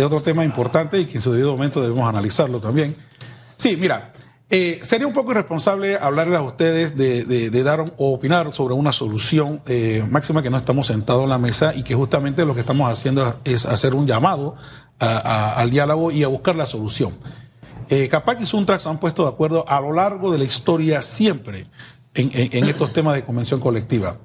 es 0.00 0.06
otro 0.06 0.20
tema 0.20 0.44
importante 0.44 0.98
y 1.00 1.06
que 1.06 1.18
en 1.18 1.20
su 1.20 1.32
debido 1.32 1.52
momento 1.52 1.80
debemos 1.80 2.08
analizarlo 2.08 2.60
también. 2.60 2.94
Sí, 3.56 3.76
mira, 3.76 4.12
eh, 4.50 4.78
sería 4.82 5.06
un 5.06 5.12
poco 5.12 5.32
irresponsable 5.32 5.96
hablarles 5.96 6.38
a 6.38 6.42
ustedes 6.42 6.96
de, 6.96 7.62
dar 7.62 7.92
o 7.98 8.14
opinar 8.14 8.50
sobre 8.52 8.74
una 8.74 8.92
solución 8.92 9.60
eh, 9.66 10.02
máxima 10.10 10.42
que 10.42 10.48
no 10.48 10.56
estamos 10.56 10.86
sentados 10.86 11.24
en 11.24 11.28
la 11.28 11.38
mesa 11.38 11.74
y 11.74 11.82
que 11.82 11.94
justamente 11.94 12.46
lo 12.46 12.54
que 12.54 12.60
estamos 12.60 12.90
haciendo 12.90 13.38
es 13.44 13.66
hacer 13.66 13.94
un 13.94 14.06
llamado 14.06 14.56
al 15.00 15.70
diálogo 15.70 16.10
y 16.10 16.24
a 16.24 16.28
buscar 16.28 16.56
la 16.56 16.66
solución. 16.66 17.12
Eh, 17.90 18.08
Capac 18.08 18.40
y 18.40 18.46
Suntrax 18.46 18.86
han 18.86 18.98
puesto 18.98 19.22
de 19.24 19.28
acuerdo 19.28 19.64
a 19.68 19.80
lo 19.80 19.92
largo 19.92 20.32
de 20.32 20.38
la 20.38 20.44
historia 20.44 21.02
siempre 21.02 21.66
en 22.14 22.64
estos 22.64 22.92
temas 22.92 23.14
de 23.14 23.22
convención 23.22 23.60
colectiva. 23.60 24.16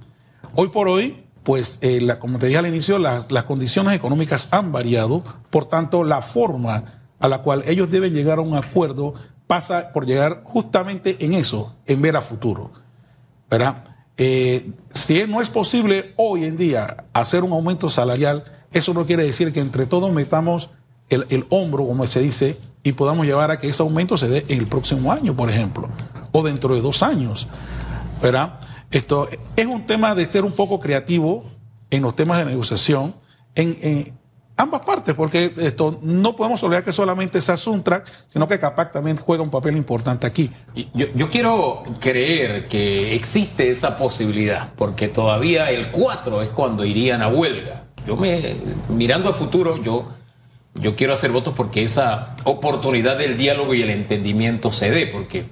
Hoy 0.56 0.70
por 0.70 0.88
hoy, 0.88 1.23
pues, 1.44 1.80
eh, 1.82 2.08
como 2.20 2.40
te 2.40 2.48
dije 2.48 2.58
al 2.58 2.68
inicio, 2.68 2.98
las, 3.00 3.32
las 3.32 3.44
condiciones 3.44 3.94
económicas 3.94 4.48
han 4.52 4.72
variado, 4.72 5.24
por 5.50 5.66
tanto, 5.66 6.04
la 6.04 6.22
forma 6.22 7.02
a 7.20 7.28
la 7.28 7.40
cual 7.40 7.64
ellos 7.68 7.90
deben 7.90 8.14
llegar 8.14 8.40
a 8.40 8.42
un 8.42 8.56
acuerdo 8.56 9.14
pasa 9.48 9.92
por 9.94 10.06
llegar 10.06 10.42
justamente 10.46 11.24
en 11.24 11.34
eso, 11.34 11.76
en 11.86 12.02
ver 12.02 12.16
a 12.16 12.22
futuro. 12.22 12.72
¿Verdad? 13.50 13.84
Eh, 14.18 14.72
si 14.94 15.26
no 15.28 15.42
es 15.42 15.50
posible 15.50 16.14
hoy 16.18 16.46
en 16.46 16.58
día 16.58 17.06
hacer 17.14 17.44
un 17.44 17.52
aumento 17.52 17.90
salarial, 17.90 18.46
eso 18.72 18.94
no 18.94 19.06
quiere 19.06 19.24
decir 19.24 19.52
que 19.52 19.60
entre 19.60 19.86
todos 19.86 20.12
metamos 20.12 20.70
el, 21.10 21.26
el, 21.30 21.46
hombro, 21.50 21.86
como 21.86 22.08
se 22.08 22.22
dice, 22.22 22.58
y 22.84 22.94
podamos 22.94 23.26
llevar 23.26 23.52
a 23.52 23.60
que 23.60 23.68
ese 23.68 23.84
aumento 23.84 24.18
se 24.18 24.28
dé 24.28 24.46
en 24.48 24.60
el 24.60 24.68
próximo 24.68 25.12
año, 25.12 25.36
por 25.36 25.50
ejemplo, 25.50 25.90
o 26.32 26.42
dentro 26.42 26.74
de 26.74 26.82
dos 26.82 27.04
años. 27.04 27.48
¿verdad? 28.24 28.54
Esto 28.94 29.28
es 29.56 29.66
un 29.66 29.88
tema 29.88 30.14
de 30.14 30.26
ser 30.28 30.46
un 30.46 30.52
poco 30.52 30.80
creativo 30.80 31.44
en 31.90 32.04
los 32.04 32.16
temas 32.16 32.38
de 32.38 32.46
negociación 32.46 33.16
en, 33.56 34.14
ambas 34.56 34.82
partes, 34.86 35.16
porque 35.16 35.52
esto 35.58 35.98
no 36.04 36.36
podemos 36.36 36.62
olvidar 36.62 36.84
que 36.84 36.94
solamente 36.94 37.40
es 37.40 37.50
Asuntra, 37.50 38.04
sino 38.32 38.48
que 38.48 38.60
Capac 38.60 38.92
también 38.92 39.18
juega 39.18 39.42
un 39.42 39.50
papel 39.50 39.76
importante 39.76 40.28
aquí. 40.28 40.52
Yo, 40.94 41.08
yo, 41.16 41.30
quiero 41.32 41.84
creer 42.00 42.68
que 42.68 43.16
existe 43.16 43.72
esa 43.72 43.98
posibilidad, 43.98 44.72
porque 44.76 45.08
todavía 45.08 45.72
el 45.72 45.90
4 45.90 46.44
es 46.44 46.50
cuando 46.50 46.86
irían 46.86 47.24
a 47.24 47.30
huelga. 47.30 47.86
Yo 48.06 48.16
me, 48.16 48.58
mirando 48.90 49.30
al 49.30 49.36
futuro, 49.36 49.82
yo, 49.82 50.08
yo 50.76 50.96
quiero 50.96 51.14
hacer 51.14 51.32
votos 51.32 51.56
porque 51.58 51.84
esa 51.84 52.36
oportunidad 52.44 53.18
del 53.18 53.38
diálogo 53.38 53.74
y 53.74 53.82
el 53.82 53.90
entendimiento 53.90 54.72
se 54.72 54.92
dé, 54.92 55.08
porque 55.08 55.46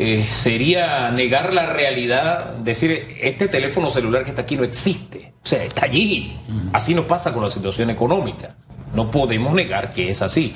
eh, 0.00 0.24
sería 0.30 1.10
negar 1.10 1.52
la 1.52 1.66
realidad, 1.66 2.54
decir, 2.54 3.16
este 3.20 3.48
teléfono 3.48 3.90
celular 3.90 4.22
que 4.22 4.30
está 4.30 4.42
aquí 4.42 4.56
no 4.56 4.62
existe, 4.62 5.32
o 5.42 5.46
sea, 5.46 5.64
está 5.64 5.86
allí. 5.86 6.36
Así 6.72 6.94
nos 6.94 7.06
pasa 7.06 7.32
con 7.32 7.42
la 7.42 7.50
situación 7.50 7.90
económica. 7.90 8.54
No 8.94 9.10
podemos 9.10 9.52
negar 9.54 9.90
que 9.90 10.08
es 10.08 10.22
así. 10.22 10.52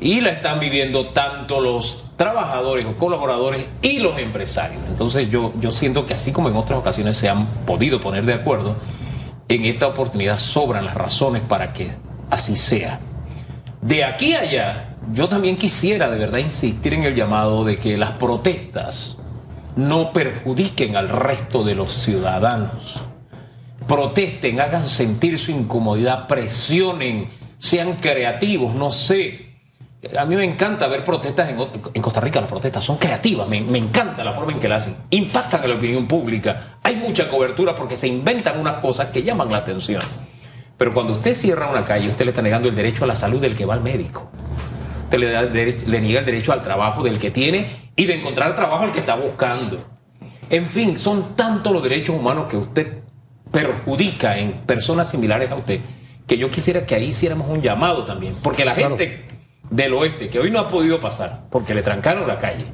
Y 0.00 0.22
la 0.22 0.30
están 0.30 0.60
viviendo 0.60 1.10
tanto 1.10 1.60
los 1.60 2.06
trabajadores 2.16 2.86
o 2.86 2.96
colaboradores 2.96 3.66
y 3.82 3.98
los 3.98 4.18
empresarios. 4.18 4.80
Entonces 4.88 5.28
yo, 5.28 5.52
yo 5.60 5.72
siento 5.72 6.06
que 6.06 6.14
así 6.14 6.32
como 6.32 6.48
en 6.48 6.56
otras 6.56 6.78
ocasiones 6.78 7.18
se 7.18 7.28
han 7.28 7.46
podido 7.66 8.00
poner 8.00 8.24
de 8.24 8.32
acuerdo, 8.32 8.76
en 9.48 9.66
esta 9.66 9.88
oportunidad 9.88 10.38
sobran 10.38 10.86
las 10.86 10.94
razones 10.94 11.42
para 11.46 11.74
que 11.74 11.90
así 12.30 12.56
sea. 12.56 12.98
De 13.82 14.04
aquí 14.04 14.32
a 14.32 14.40
allá, 14.40 14.89
yo 15.12 15.28
también 15.28 15.56
quisiera 15.56 16.10
de 16.10 16.18
verdad 16.18 16.38
insistir 16.38 16.94
en 16.94 17.04
el 17.04 17.14
llamado 17.14 17.64
de 17.64 17.76
que 17.76 17.96
las 17.96 18.12
protestas 18.12 19.16
no 19.76 20.12
perjudiquen 20.12 20.96
al 20.96 21.08
resto 21.08 21.64
de 21.64 21.74
los 21.74 21.90
ciudadanos. 21.90 23.00
Protesten, 23.86 24.60
hagan 24.60 24.88
sentir 24.88 25.38
su 25.38 25.50
incomodidad, 25.50 26.28
presionen, 26.28 27.30
sean 27.58 27.94
creativos, 27.94 28.74
no 28.74 28.92
sé. 28.92 29.48
A 30.18 30.24
mí 30.24 30.36
me 30.36 30.44
encanta 30.44 30.86
ver 30.86 31.04
protestas 31.04 31.50
en, 31.50 32.00
Costa 32.00 32.20
Rica, 32.20 32.40
las 32.40 32.48
protestas 32.48 32.84
son 32.84 32.96
creativas, 32.96 33.48
me, 33.48 33.60
me, 33.60 33.78
encanta 33.78 34.24
la 34.24 34.32
forma 34.32 34.52
en 34.52 34.58
que 34.58 34.68
las 34.68 34.84
hacen, 34.84 34.96
impactan 35.10 35.62
a 35.62 35.66
la 35.66 35.74
opinión 35.74 36.06
pública, 36.06 36.78
hay 36.82 36.96
mucha 36.96 37.28
cobertura 37.28 37.76
porque 37.76 37.96
se 37.98 38.08
inventan 38.08 38.58
unas 38.58 38.76
cosas 38.76 39.08
que 39.08 39.22
llaman 39.22 39.50
la 39.50 39.58
atención. 39.58 40.00
Pero 40.78 40.94
cuando 40.94 41.12
usted 41.12 41.34
cierra 41.34 41.68
una 41.68 41.84
calle, 41.84 42.08
usted 42.08 42.24
le 42.24 42.30
está 42.30 42.40
negando 42.40 42.68
el 42.68 42.74
derecho 42.74 43.04
a 43.04 43.06
la 43.06 43.14
salud 43.14 43.40
del 43.40 43.54
que 43.54 43.66
va 43.66 43.74
al 43.74 43.82
médico. 43.82 44.30
Usted 45.10 45.18
le, 45.18 45.30
da, 45.30 45.42
le 45.42 46.00
niega 46.00 46.20
el 46.20 46.26
derecho 46.26 46.52
al 46.52 46.62
trabajo 46.62 47.02
del 47.02 47.18
que 47.18 47.30
tiene 47.30 47.66
y 47.96 48.06
de 48.06 48.14
encontrar 48.14 48.54
trabajo 48.54 48.84
al 48.84 48.92
que 48.92 49.00
está 49.00 49.16
buscando. 49.16 49.84
En 50.48 50.68
fin, 50.68 50.98
son 50.98 51.34
tantos 51.34 51.72
los 51.72 51.82
derechos 51.82 52.14
humanos 52.14 52.46
que 52.48 52.56
usted 52.56 52.98
perjudica 53.50 54.38
en 54.38 54.52
personas 54.62 55.10
similares 55.10 55.50
a 55.50 55.56
usted 55.56 55.80
que 56.30 56.38
yo 56.38 56.48
quisiera 56.48 56.86
que 56.86 56.94
ahí 56.94 57.06
hiciéramos 57.06 57.48
un 57.48 57.60
llamado 57.60 58.04
también. 58.04 58.36
Porque 58.40 58.64
la 58.64 58.72
claro. 58.72 58.96
gente 58.96 59.24
del 59.68 59.92
oeste, 59.94 60.28
que 60.28 60.38
hoy 60.38 60.52
no 60.52 60.60
ha 60.60 60.68
podido 60.68 61.00
pasar 61.00 61.46
porque 61.50 61.74
le 61.74 61.82
trancaron 61.82 62.28
la 62.28 62.38
calle, 62.38 62.66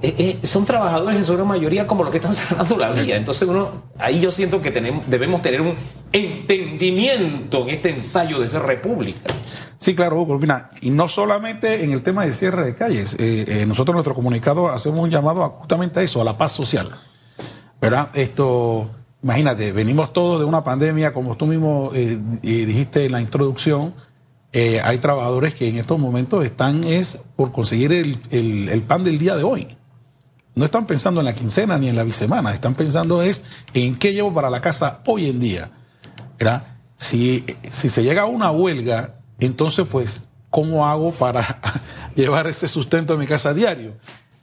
eh, 0.00 0.38
eh, 0.42 0.46
son 0.46 0.64
trabajadores 0.64 1.18
en 1.18 1.26
su 1.26 1.34
gran 1.34 1.46
mayoría 1.46 1.86
como 1.86 2.04
los 2.04 2.10
que 2.10 2.16
están 2.16 2.32
cerrando 2.34 2.78
la 2.78 2.88
vía. 2.88 3.16
Entonces 3.16 3.46
uno, 3.46 3.82
ahí 3.98 4.18
yo 4.18 4.32
siento 4.32 4.62
que 4.62 4.70
tenemos, 4.70 5.10
debemos 5.10 5.42
tener 5.42 5.60
un 5.60 5.74
entendimiento 6.10 7.64
en 7.64 7.68
este 7.68 7.90
ensayo 7.90 8.38
de 8.40 8.48
ser 8.48 8.62
república. 8.62 9.20
Sí, 9.82 9.96
claro, 9.96 10.22
Hugo. 10.22 10.38
Y 10.80 10.90
no 10.90 11.08
solamente 11.08 11.82
en 11.82 11.90
el 11.90 12.02
tema 12.02 12.24
de 12.24 12.32
cierre 12.32 12.64
de 12.64 12.76
calles. 12.76 13.16
Eh, 13.18 13.44
eh, 13.48 13.66
nosotros 13.66 13.96
nuestro 13.96 14.14
comunicado 14.14 14.68
hacemos 14.68 15.00
un 15.00 15.10
llamado 15.10 15.42
a, 15.42 15.48
justamente 15.48 15.98
a 15.98 16.04
eso, 16.04 16.20
a 16.20 16.24
la 16.24 16.38
paz 16.38 16.52
social. 16.52 17.00
¿Verdad? 17.80 18.10
Esto, 18.14 18.88
imagínate, 19.24 19.72
venimos 19.72 20.12
todos 20.12 20.38
de 20.38 20.44
una 20.44 20.62
pandemia, 20.62 21.12
como 21.12 21.36
tú 21.36 21.46
mismo 21.46 21.90
eh, 21.94 22.16
dijiste 22.42 23.06
en 23.06 23.10
la 23.10 23.20
introducción. 23.20 23.92
hay 24.52 24.98
trabajadores 24.98 25.54
que 25.54 25.68
en 25.68 25.78
estos 25.78 25.98
momentos 25.98 26.44
están 26.44 26.84
es 26.84 27.18
por 27.34 27.50
conseguir 27.50 27.92
el, 27.92 28.20
el, 28.30 28.68
el 28.68 28.82
pan 28.82 29.02
del 29.02 29.18
día 29.18 29.34
de 29.34 29.42
hoy. 29.42 29.66
No 30.54 30.64
están 30.64 30.86
pensando 30.86 31.20
en 31.20 31.24
la 31.24 31.34
quincena 31.34 31.76
ni 31.76 31.88
en 31.88 31.96
la 31.96 32.04
bisemana, 32.04 32.54
están 32.54 32.74
pensando 32.76 33.20
es 33.20 33.42
en 33.74 33.98
qué 33.98 34.12
llevo 34.12 34.32
para 34.32 34.48
la 34.48 34.60
casa 34.60 35.00
hoy 35.06 35.28
en 35.28 35.40
día. 35.40 35.72
¿verdad? 36.38 36.66
Si, 36.96 37.44
si 37.72 37.88
se 37.88 38.04
llega 38.04 38.22
a 38.22 38.26
una 38.26 38.52
huelga, 38.52 39.21
entonces 39.44 39.86
pues, 39.90 40.22
¿cómo 40.50 40.86
hago 40.86 41.12
para 41.12 41.60
llevar 42.14 42.46
ese 42.46 42.68
sustento 42.68 43.14
a 43.14 43.16
mi 43.16 43.26
casa 43.26 43.50
a 43.50 43.54
diario? 43.54 43.94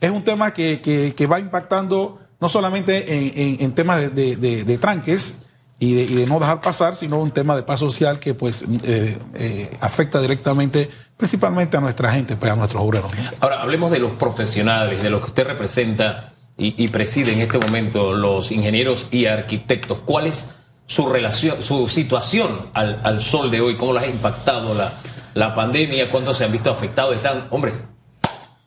Es 0.02 0.12
un 0.12 0.24
tema 0.24 0.54
que, 0.54 0.82
que, 0.82 1.28
va 1.28 1.40
impactando 1.40 2.20
no 2.40 2.48
solamente 2.48 3.64
en, 3.64 3.72
temas 3.74 4.16
de, 4.16 4.36
de, 4.38 4.78
tranques 4.78 5.34
y, 5.78 6.16
de, 6.16 6.26
no 6.26 6.40
dejar 6.40 6.62
pasar, 6.62 6.96
sino 6.96 7.20
un 7.20 7.32
tema 7.32 7.56
de 7.56 7.64
paz 7.64 7.82
social 7.82 8.18
que 8.20 8.34
pues 8.34 8.66
eh, 8.84 9.18
eh, 9.36 9.78
afecta 9.82 10.22
directamente 10.22 10.90
principalmente 11.18 11.76
a 11.76 11.82
nuestra 11.82 12.14
gente, 12.14 12.38
pues 12.38 12.50
a 12.50 12.56
nuestros 12.56 12.82
obreros. 12.82 13.12
Ahora, 13.42 13.62
hablemos 13.62 13.92
de 13.92 14.00
los 14.00 14.12
profesionales, 14.12 15.04
de 15.04 15.10
los 15.10 15.20
que 15.20 15.28
usted 15.28 15.48
representa 15.48 16.32
y, 16.58 16.82
y, 16.82 16.88
preside 16.88 17.34
en 17.34 17.42
este 17.42 17.58
momento, 17.58 18.14
los 18.14 18.52
ingenieros 18.52 19.10
y 19.12 19.26
arquitectos. 19.26 20.00
¿Cuál 20.06 20.28
es 20.28 20.56
su 20.90 21.08
relación, 21.08 21.62
su 21.62 21.88
situación 21.88 22.72
al, 22.74 23.00
al 23.04 23.22
sol 23.22 23.52
de 23.52 23.62
hoy? 23.62 23.76
¿Cómo 23.76 23.94
les 23.94 24.04
ha 24.04 24.08
impactado 24.08 24.74
la, 24.74 24.92
la 25.36 25.54
pandemia? 25.54 26.10
¿Cuántos 26.10 26.38
se 26.38 26.46
han 26.46 26.52
visto 26.52 26.72
afectados? 26.72 27.16
Están, 27.16 27.46
hombre, 27.52 27.74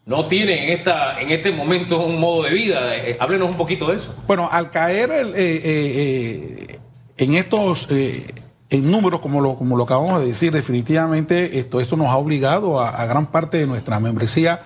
no 0.06 0.26
tienen 0.26 0.60
en, 0.60 0.70
esta, 0.70 1.20
en 1.20 1.30
este 1.30 1.50
momento 1.50 1.98
un 1.98 2.20
modo 2.20 2.44
de 2.44 2.50
vida. 2.50 2.96
Eh, 2.96 3.16
háblenos 3.18 3.48
un 3.48 3.56
poquito 3.56 3.88
de 3.88 3.96
eso. 3.96 4.14
Bueno, 4.28 4.48
al 4.52 4.70
caer 4.70 5.10
el, 5.10 5.34
eh, 5.34 5.60
eh, 5.64 6.78
en 7.16 7.34
estos 7.34 7.88
en 7.90 8.90
números, 8.90 9.20
como 9.20 9.40
lo, 9.40 9.56
como 9.56 9.76
lo 9.76 9.82
acabamos 9.82 10.20
de 10.20 10.26
decir, 10.26 10.52
definitivamente 10.52 11.58
esto, 11.58 11.80
esto 11.80 11.96
nos 11.96 12.06
ha 12.06 12.16
obligado 12.16 12.80
a, 12.80 13.04
gran 13.06 13.26
parte 13.32 13.58
de 13.58 13.66
nuestra 13.66 13.98
membresía 13.98 14.62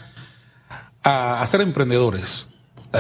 a 1.03 1.47
ser 1.47 1.63
emprendedores. 1.63 2.49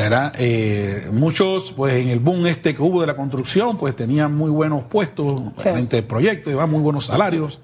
¿Verdad? 0.03 0.33
Eh, 0.39 1.09
muchos, 1.13 1.73
pues 1.73 1.95
en 1.95 2.09
el 2.09 2.21
boom 2.21 2.47
este 2.47 2.75
que 2.75 2.83
hubo 2.83 3.01
de 3.01 3.07
la 3.07 3.17
construcción, 3.17 3.77
pues 3.79 3.95
tenían 3.97 4.35
muy 4.35 4.51
buenos 4.51 4.85
puestos, 4.85 5.53
sí. 5.57 5.63
frente 5.63 6.03
proyectos, 6.03 6.55
muy 6.69 6.81
buenos 6.81 7.07
salarios 7.07 7.61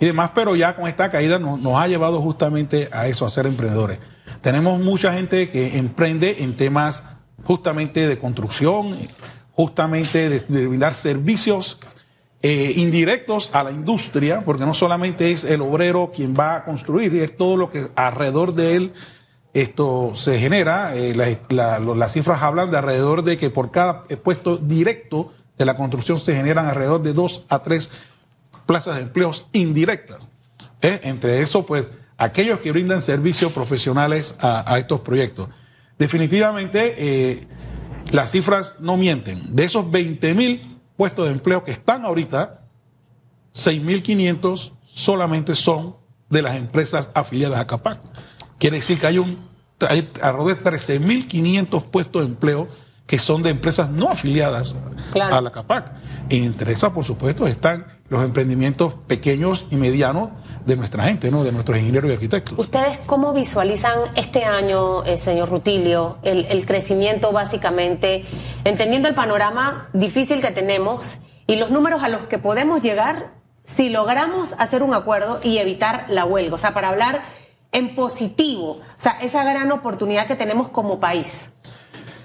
y 0.00 0.06
demás, 0.06 0.30
pero 0.34 0.56
ya 0.56 0.76
con 0.76 0.86
esta 0.88 1.10
caída 1.10 1.38
nos, 1.38 1.60
nos 1.60 1.76
ha 1.76 1.88
llevado 1.88 2.20
justamente 2.20 2.88
a 2.92 3.08
eso, 3.08 3.26
a 3.26 3.30
ser 3.30 3.46
emprendedores. 3.46 3.98
Tenemos 4.40 4.80
mucha 4.80 5.12
gente 5.14 5.48
que 5.48 5.78
emprende 5.78 6.36
en 6.40 6.56
temas 6.56 7.02
justamente 7.44 8.06
de 8.06 8.18
construcción, 8.18 8.96
justamente 9.52 10.28
de, 10.28 10.40
de 10.40 10.66
brindar 10.66 10.94
servicios 10.94 11.78
eh, 12.46 12.74
indirectos 12.76 13.48
a 13.54 13.62
la 13.62 13.70
industria, 13.70 14.42
porque 14.44 14.66
no 14.66 14.74
solamente 14.74 15.30
es 15.30 15.44
el 15.44 15.62
obrero 15.62 16.12
quien 16.14 16.34
va 16.34 16.56
a 16.56 16.64
construir, 16.66 17.14
es 17.14 17.34
todo 17.38 17.56
lo 17.56 17.70
que 17.70 17.86
alrededor 17.94 18.52
de 18.52 18.76
él 18.76 18.92
esto 19.54 20.12
se 20.14 20.38
genera. 20.38 20.94
Eh, 20.96 21.14
la, 21.14 21.38
la, 21.48 21.78
las 21.78 22.12
cifras 22.12 22.42
hablan 22.42 22.70
de 22.70 22.78
alrededor 22.78 23.22
de 23.22 23.38
que 23.38 23.50
por 23.50 23.70
cada 23.70 24.04
puesto 24.04 24.58
directo 24.58 25.32
de 25.56 25.64
la 25.64 25.76
construcción 25.76 26.18
se 26.18 26.34
generan 26.34 26.66
alrededor 26.66 27.02
de 27.02 27.12
dos 27.12 27.44
a 27.48 27.60
tres 27.60 27.88
plazas 28.66 28.96
de 28.96 29.02
empleos 29.02 29.48
indirectas. 29.52 30.18
¿eh? 30.82 31.00
Entre 31.04 31.40
eso, 31.40 31.64
pues, 31.64 31.86
aquellos 32.18 32.58
que 32.58 32.72
brindan 32.72 33.00
servicios 33.00 33.52
profesionales 33.52 34.34
a, 34.40 34.70
a 34.72 34.78
estos 34.78 35.00
proyectos. 35.00 35.48
Definitivamente, 35.98 36.94
eh, 36.98 37.46
las 38.10 38.32
cifras 38.32 38.76
no 38.80 38.96
mienten. 38.96 39.54
De 39.54 39.64
esos 39.64 39.88
20 39.90 40.34
mil 40.34 40.80
puestos 40.96 41.26
de 41.26 41.32
empleo 41.32 41.62
que 41.62 41.70
están 41.70 42.04
ahorita, 42.04 42.62
6.500 43.54 44.72
solamente 44.84 45.54
son 45.54 45.96
de 46.28 46.42
las 46.42 46.56
empresas 46.56 47.10
afiliadas 47.14 47.60
a 47.60 47.66
CAPAC. 47.66 48.00
Quiere 48.64 48.78
decir 48.78 48.98
que 48.98 49.06
hay 49.06 49.18
un 49.18 49.46
hay 49.86 50.08
alrededor 50.22 50.56
de 50.56 50.70
13.500 50.70 51.82
puestos 51.82 52.22
de 52.22 52.28
empleo 52.28 52.66
que 53.06 53.18
son 53.18 53.42
de 53.42 53.50
empresas 53.50 53.90
no 53.90 54.08
afiliadas 54.08 54.74
Claro. 55.12 55.36
a 55.36 55.42
la 55.42 55.52
CAPAC. 55.52 55.92
Entre 56.30 56.72
esas, 56.72 56.88
por 56.92 57.04
supuesto, 57.04 57.46
están 57.46 57.84
los 58.08 58.24
emprendimientos 58.24 58.94
pequeños 59.06 59.66
y 59.70 59.76
medianos 59.76 60.30
de 60.64 60.76
nuestra 60.76 61.04
gente, 61.04 61.30
¿no? 61.30 61.44
de 61.44 61.52
nuestros 61.52 61.76
ingenieros 61.76 62.10
y 62.10 62.14
arquitectos. 62.14 62.58
¿Ustedes 62.58 62.98
cómo 63.04 63.34
visualizan 63.34 63.98
este 64.14 64.46
año, 64.46 65.04
eh, 65.04 65.18
señor 65.18 65.50
Rutilio, 65.50 66.16
el, 66.22 66.46
el 66.46 66.64
crecimiento 66.64 67.32
básicamente, 67.32 68.24
entendiendo 68.64 69.08
el 69.08 69.14
panorama 69.14 69.88
difícil 69.92 70.40
que 70.40 70.52
tenemos 70.52 71.18
y 71.46 71.56
los 71.56 71.70
números 71.70 72.02
a 72.02 72.08
los 72.08 72.22
que 72.28 72.38
podemos 72.38 72.80
llegar 72.80 73.34
si 73.62 73.90
logramos 73.90 74.54
hacer 74.58 74.82
un 74.82 74.94
acuerdo 74.94 75.38
y 75.42 75.58
evitar 75.58 76.06
la 76.08 76.24
huelga? 76.24 76.54
O 76.54 76.58
sea, 76.58 76.72
para 76.72 76.88
hablar 76.88 77.43
en 77.74 77.94
positivo, 77.94 78.70
o 78.80 78.80
sea, 78.96 79.18
esa 79.20 79.44
gran 79.44 79.70
oportunidad 79.72 80.26
que 80.26 80.36
tenemos 80.36 80.70
como 80.70 80.98
país. 80.98 81.50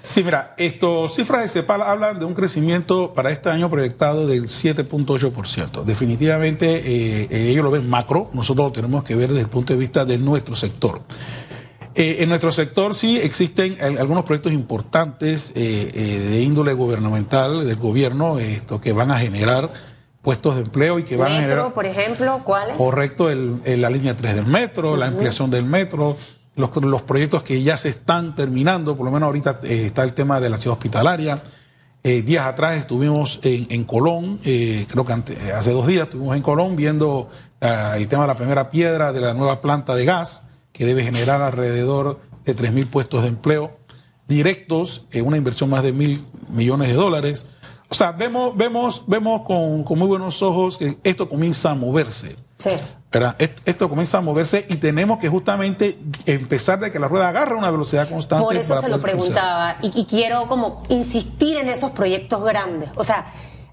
Sí, 0.08 0.24
mira, 0.24 0.54
estos 0.58 1.14
cifras 1.14 1.42
de 1.42 1.48
CEPAL 1.48 1.82
hablan 1.82 2.18
de 2.18 2.24
un 2.24 2.34
crecimiento 2.34 3.12
para 3.14 3.30
este 3.30 3.48
año 3.48 3.70
proyectado 3.70 4.26
del 4.26 4.48
7.8%. 4.48 5.84
Definitivamente 5.84 6.76
eh, 6.78 7.28
eh, 7.30 7.48
ellos 7.50 7.62
lo 7.64 7.70
ven 7.70 7.88
macro, 7.88 8.28
nosotros 8.32 8.66
lo 8.68 8.72
tenemos 8.72 9.04
que 9.04 9.14
ver 9.14 9.28
desde 9.28 9.42
el 9.42 9.48
punto 9.48 9.72
de 9.72 9.78
vista 9.78 10.04
de 10.04 10.18
nuestro 10.18 10.56
sector. 10.56 11.02
Eh, 11.94 12.18
en 12.20 12.28
nuestro 12.28 12.50
sector 12.50 12.94
sí 12.96 13.18
existen 13.18 13.76
al- 13.80 13.98
algunos 13.98 14.24
proyectos 14.24 14.52
importantes 14.52 15.54
de 15.54 16.40
índole 16.42 16.72
gubernamental, 16.72 17.64
del 17.66 17.76
gobierno, 17.76 18.38
esto, 18.40 18.80
que 18.80 18.92
van 18.92 19.12
a 19.12 19.18
generar 19.18 19.72
puestos 20.22 20.56
de 20.56 20.62
empleo 20.62 20.98
y 20.98 21.04
que 21.04 21.16
van 21.16 21.28
a 21.28 21.34
generar... 21.36 21.56
Metro, 21.58 21.74
por 21.74 21.86
ejemplo, 21.86 22.40
¿cuáles? 22.44 22.76
Correcto, 22.76 23.30
el- 23.30 23.60
el- 23.64 23.80
la 23.80 23.90
línea 23.90 24.14
3 24.14 24.34
del 24.34 24.46
metro, 24.46 24.96
la 24.96 25.06
ampliación 25.06 25.50
del 25.50 25.64
metro, 25.64 26.16
los, 26.56 26.74
los 26.82 27.02
proyectos 27.02 27.42
que 27.42 27.62
ya 27.62 27.76
se 27.78 27.88
están 27.88 28.34
terminando, 28.34 28.96
por 28.96 29.06
lo 29.06 29.12
menos 29.12 29.26
ahorita 29.28 29.60
eh, 29.62 29.86
está 29.86 30.02
el 30.04 30.12
tema 30.12 30.40
de 30.40 30.50
la 30.50 30.58
ciudad 30.58 30.74
hospitalaria. 30.76 31.42
Eh, 32.02 32.22
días 32.22 32.46
atrás 32.46 32.76
estuvimos 32.78 33.40
en, 33.42 33.66
en 33.70 33.84
Colón, 33.84 34.38
eh, 34.44 34.86
creo 34.90 35.04
que 35.04 35.12
ante- 35.12 35.32
eh, 35.34 35.52
hace 35.52 35.70
dos 35.70 35.86
días 35.86 36.04
estuvimos 36.04 36.34
en 36.36 36.42
Colón 36.42 36.76
viendo 36.76 37.28
ah, 37.60 37.94
el 37.96 38.08
tema 38.08 38.22
de 38.24 38.28
la 38.28 38.36
primera 38.36 38.70
piedra 38.70 39.12
de 39.12 39.20
la 39.20 39.32
nueva 39.34 39.60
planta 39.60 39.94
de 39.94 40.04
gas, 40.04 40.42
que 40.72 40.84
debe 40.86 41.02
generar 41.02 41.40
alrededor 41.42 42.20
de 42.44 42.56
3.000 42.56 42.86
puestos 42.88 43.22
de 43.22 43.28
empleo 43.28 43.70
directos, 44.28 45.06
una 45.24 45.36
inversión 45.36 45.70
más 45.70 45.82
de 45.82 45.92
mil 45.92 46.22
millones 46.48 46.88
de 46.88 46.94
dólares. 46.94 47.46
O 47.90 47.94
sea, 47.94 48.12
vemos, 48.12 48.56
vemos, 48.56 49.02
vemos 49.06 49.42
con, 49.42 49.82
con 49.84 49.98
muy 49.98 50.06
buenos 50.08 50.40
ojos 50.42 50.78
que 50.78 50.96
esto 51.02 51.28
comienza 51.28 51.72
a 51.72 51.74
moverse. 51.74 52.36
Sí. 52.58 52.70
¿verdad? 53.12 53.34
Est- 53.40 53.58
Esto 53.64 53.88
comienza 53.88 54.18
a 54.18 54.20
moverse 54.20 54.64
y 54.68 54.76
tenemos 54.76 55.18
que 55.18 55.28
justamente 55.28 55.98
empezar 56.26 56.78
de 56.78 56.92
que 56.92 57.00
la 57.00 57.08
rueda 57.08 57.28
agarre 57.30 57.56
una 57.56 57.70
velocidad 57.70 58.08
constante. 58.08 58.44
Por 58.44 58.54
eso 58.56 58.76
se 58.76 58.88
lo 58.88 59.00
preguntaba 59.00 59.78
y, 59.82 59.90
y 60.00 60.04
quiero 60.04 60.46
como 60.46 60.82
insistir 60.88 61.56
en 61.56 61.68
esos 61.68 61.90
proyectos 61.90 62.44
grandes. 62.44 62.90
O 62.94 63.02
sea, 63.02 63.26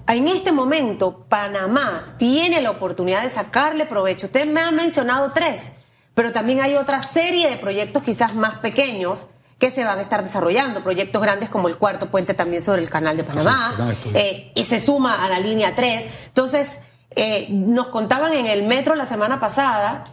en 0.07 0.27
este 0.27 0.51
momento 0.51 1.25
Panamá 1.29 2.15
tiene 2.17 2.62
la 2.62 2.71
oportunidad 2.71 3.21
de 3.21 3.29
sacarle 3.29 3.86
provecho. 3.86 4.25
Usted 4.25 4.47
me 4.51 4.62
ha 4.62 4.71
mencionado 4.71 5.31
tres, 5.36 5.69
pero 6.15 6.31
también 6.31 6.62
hay 6.62 6.74
otra 6.75 7.03
serie 7.03 7.47
de 7.50 7.57
proyectos 7.57 8.01
quizás 8.01 8.33
más 8.33 8.55
pequeños 8.59 9.27
que 9.59 9.71
se 9.71 9.83
van 9.83 9.97
a 9.97 10.01
estar 10.01 10.23
desarrollando, 10.23 10.83
proyectos 10.83 11.21
grandes 11.21 11.49
como 11.49 11.67
el 11.67 11.77
cuarto 11.77 12.11
puente 12.11 12.33
también 12.33 12.61
sobre 12.61 12.81
el 12.81 12.89
canal 12.89 13.17
de 13.17 13.23
Panamá, 13.23 13.73
gran 13.75 13.91
estudio. 13.91 14.17
eh, 14.19 14.51
y 14.53 14.65
se 14.65 14.79
suma 14.79 15.23
a 15.25 15.29
la 15.29 15.39
línea 15.39 15.73
3. 15.75 16.07
Entonces, 16.27 16.79
eh, 17.11 17.47
nos 17.49 17.87
contaban 17.87 18.33
en 18.33 18.45
el 18.45 18.63
metro 18.63 18.93
la 18.95 19.05
semana 19.05 19.39
pasada 19.39 20.03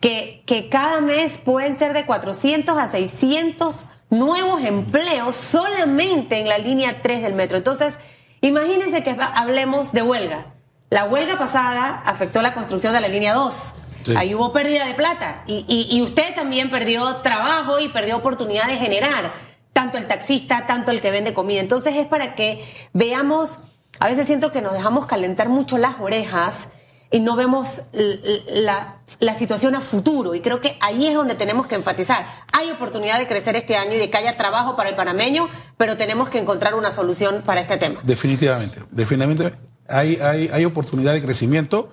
que, 0.00 0.42
que 0.46 0.68
cada 0.68 1.00
mes 1.00 1.38
pueden 1.38 1.78
ser 1.78 1.94
de 1.94 2.04
400 2.04 2.76
a 2.76 2.86
600 2.88 3.88
nuevos 4.10 4.62
empleos 4.62 5.36
solamente 5.36 6.40
en 6.40 6.48
la 6.48 6.58
línea 6.58 7.00
3 7.02 7.22
del 7.22 7.32
metro. 7.34 7.56
Entonces, 7.56 7.94
imagínense 8.42 9.02
que 9.02 9.16
hablemos 9.34 9.92
de 9.92 10.02
huelga. 10.02 10.46
La 10.90 11.04
huelga 11.06 11.38
pasada 11.38 12.02
afectó 12.04 12.42
la 12.42 12.52
construcción 12.52 12.92
de 12.92 13.00
la 13.00 13.08
línea 13.08 13.32
2. 13.32 13.74
Sí. 14.04 14.14
Ahí 14.16 14.34
hubo 14.34 14.52
pérdida 14.52 14.86
de 14.86 14.94
plata. 14.94 15.44
Y, 15.46 15.64
y- 15.68 15.96
y 15.96 16.02
usted 16.02 16.34
también 16.34 16.70
perdió 16.70 17.16
trabajo 17.16 17.78
y 17.80 17.88
perdió 17.88 18.16
oportunidad 18.16 18.66
de 18.66 18.76
generar. 18.76 19.32
Tanto 19.72 19.96
el 19.98 20.06
taxista, 20.06 20.66
tanto 20.66 20.90
el 20.90 21.00
que 21.00 21.10
vende 21.10 21.32
comida. 21.32 21.60
Entonces 21.60 21.96
es 21.96 22.06
para 22.06 22.34
que 22.34 22.62
veamos, 22.92 23.58
a 24.00 24.06
veces 24.06 24.26
siento 24.26 24.52
que 24.52 24.60
nos 24.62 24.72
dejamos 24.74 25.06
calentar 25.06 25.48
mucho 25.48 25.78
las 25.78 25.98
orejas 26.00 26.68
y 27.10 27.20
no 27.20 27.36
vemos 27.36 27.82
la, 27.92 28.96
la 29.20 29.34
situación 29.34 29.74
a 29.74 29.80
futuro. 29.80 30.34
Y 30.34 30.40
creo 30.40 30.60
que 30.60 30.76
ahí 30.80 31.06
es 31.06 31.14
donde 31.14 31.34
tenemos 31.34 31.66
que 31.66 31.74
enfatizar. 31.74 32.26
Hay 32.52 32.70
oportunidad 32.70 33.18
de 33.18 33.26
crecer 33.26 33.54
este 33.56 33.76
año 33.76 33.92
y 33.94 33.98
de 33.98 34.10
que 34.10 34.16
haya 34.16 34.36
trabajo 34.36 34.76
para 34.76 34.88
el 34.88 34.94
panameño, 34.94 35.48
pero 35.76 35.96
tenemos 35.96 36.28
que 36.28 36.38
encontrar 36.38 36.74
una 36.74 36.90
solución 36.90 37.42
para 37.44 37.60
este 37.60 37.76
tema. 37.76 38.00
Definitivamente, 38.02 38.80
definitivamente 38.90 39.54
hay, 39.88 40.16
hay, 40.22 40.48
hay 40.52 40.64
oportunidad 40.64 41.12
de 41.12 41.22
crecimiento 41.22 41.90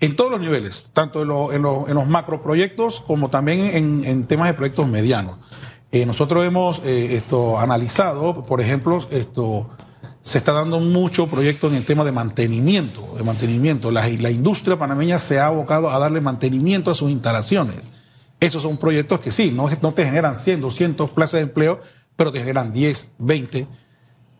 en 0.00 0.16
todos 0.16 0.30
los 0.30 0.40
niveles, 0.40 0.90
tanto 0.92 1.22
en, 1.22 1.28
lo- 1.28 1.52
en, 1.52 1.62
lo- 1.62 1.86
los 1.86 2.06
macroproyectos 2.08 3.00
como 3.00 3.28
también 3.30 4.04
en, 4.04 4.24
temas 4.24 4.48
de 4.48 4.54
proyectos 4.54 4.86
medianos. 4.88 5.36
Eh, 5.92 6.06
nosotros 6.06 6.44
hemos 6.44 6.80
eh, 6.84 7.16
esto 7.16 7.58
analizado, 7.58 8.42
por 8.42 8.60
ejemplo, 8.60 9.04
esto 9.10 9.68
se 10.22 10.38
está 10.38 10.52
dando 10.52 10.80
mucho 10.80 11.26
proyecto 11.28 11.66
en 11.68 11.74
el 11.74 11.84
tema 11.84 12.04
de 12.04 12.12
mantenimiento, 12.12 13.14
de 13.16 13.24
mantenimiento. 13.24 13.90
La, 13.90 14.06
la 14.08 14.30
industria 14.30 14.78
panameña 14.78 15.18
se 15.18 15.40
ha 15.40 15.46
abocado 15.46 15.90
a 15.90 15.98
darle 15.98 16.20
mantenimiento 16.20 16.90
a 16.90 16.94
sus 16.94 17.10
instalaciones. 17.10 17.76
Esos 18.38 18.62
son 18.62 18.76
proyectos 18.78 19.20
que 19.20 19.32
sí, 19.32 19.50
no, 19.50 19.68
no 19.82 19.92
te 19.92 20.04
generan 20.04 20.36
100, 20.36 20.60
200 20.60 21.10
plazas 21.10 21.40
de 21.40 21.40
empleo, 21.42 21.80
pero 22.16 22.30
te 22.32 22.38
generan 22.38 22.72
10, 22.72 23.08
20 23.18 23.58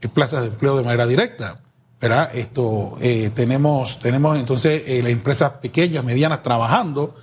eh, 0.01 0.09
plazas 0.09 0.43
de 0.43 0.49
empleo 0.49 0.77
de 0.77 0.85
manera 0.85 1.07
directa. 1.07 1.61
¿Verdad? 2.01 2.31
Esto, 2.35 2.97
eh, 3.01 3.31
tenemos, 3.35 3.99
tenemos 3.99 4.39
entonces 4.39 4.83
eh, 4.87 5.03
las 5.03 5.13
empresas 5.13 5.51
pequeñas, 5.59 6.03
medianas 6.03 6.43
trabajando 6.43 7.15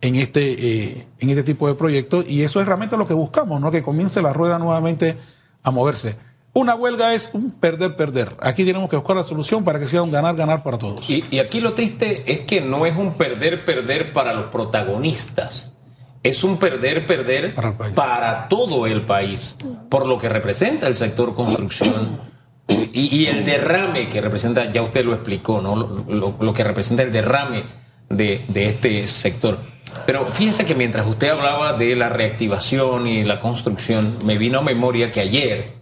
en 0.00 0.16
este, 0.16 0.52
eh, 0.52 1.06
en 1.20 1.30
este 1.30 1.44
tipo 1.44 1.68
de 1.68 1.74
proyectos 1.74 2.24
y 2.28 2.42
eso 2.42 2.60
es 2.60 2.66
realmente 2.66 2.96
lo 2.96 3.06
que 3.06 3.14
buscamos, 3.14 3.60
¿no? 3.60 3.70
que 3.70 3.82
comience 3.82 4.20
la 4.20 4.32
rueda 4.32 4.58
nuevamente 4.58 5.16
a 5.62 5.70
moverse. 5.70 6.16
Una 6.52 6.74
huelga 6.74 7.14
es 7.14 7.30
un 7.32 7.52
perder-perder. 7.52 8.36
Aquí 8.40 8.64
tenemos 8.64 8.88
que 8.88 8.96
buscar 8.96 9.16
la 9.16 9.24
solución 9.24 9.64
para 9.64 9.80
que 9.80 9.88
sea 9.88 10.02
un 10.02 10.12
ganar-ganar 10.12 10.62
para 10.62 10.78
todos. 10.78 11.08
Y, 11.10 11.24
y 11.30 11.40
aquí 11.40 11.60
lo 11.60 11.74
triste 11.74 12.22
es 12.32 12.40
que 12.40 12.60
no 12.60 12.86
es 12.86 12.96
un 12.96 13.14
perder-perder 13.14 14.12
para 14.12 14.34
los 14.34 14.46
protagonistas. 14.46 15.74
Es 16.22 16.44
un 16.44 16.58
perder-perder 16.58 17.54
para 17.94 18.48
todo 18.48 18.86
el 18.86 19.02
país, 19.02 19.56
por 19.90 20.06
lo 20.06 20.16
que 20.16 20.28
representa 20.28 20.86
el 20.86 20.96
sector 20.96 21.34
construcción 21.34 22.33
y, 22.68 23.16
y 23.22 23.26
el 23.26 23.44
derrame 23.44 24.08
que 24.08 24.20
representa, 24.20 24.70
ya 24.72 24.82
usted 24.82 25.04
lo 25.04 25.12
explicó, 25.14 25.60
¿no? 25.60 25.76
Lo, 25.76 26.04
lo- 26.08 26.36
lo 26.40 26.52
que 26.52 26.64
representa 26.64 27.02
el 27.02 27.12
derrame 27.12 27.64
de, 28.08 28.42
de 28.48 28.66
este 28.68 29.06
sector. 29.08 29.58
Pero 30.06 30.24
fíjese 30.26 30.64
que 30.66 30.74
mientras 30.74 31.06
usted 31.06 31.28
hablaba 31.30 31.74
de 31.74 31.94
la 31.94 32.08
reactivación 32.08 33.06
y 33.06 33.24
la 33.24 33.38
construcción, 33.40 34.16
me 34.24 34.38
vino 34.38 34.58
a 34.58 34.62
memoria 34.62 35.12
que 35.12 35.20
ayer 35.20 35.72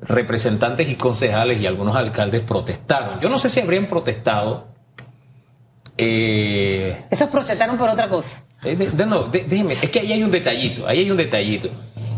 representantes 0.00 0.88
y 0.88 0.94
concejales 0.96 1.60
y 1.60 1.66
algunos 1.66 1.94
alcaldes 1.96 2.40
protestaron. 2.40 3.20
Yo 3.20 3.28
no 3.28 3.38
sé 3.38 3.48
si 3.48 3.60
habrían 3.60 3.86
protestado. 3.86 4.66
eh, 5.98 7.04
Esos 7.10 7.28
protestaron 7.28 7.76
por 7.78 7.88
otra 7.90 8.08
cosa. 8.08 8.42
eh, 8.64 8.76
de- 8.76 8.90
de- 8.90 9.06
no, 9.06 9.24
déjeme, 9.24 9.72
es 9.72 9.90
que 9.90 10.00
ahí 10.00 10.12
hay 10.12 10.22
un 10.22 10.30
detallito, 10.30 10.86
ahí 10.86 11.00
hay 11.00 11.10
un 11.10 11.16
detallito. 11.16 11.68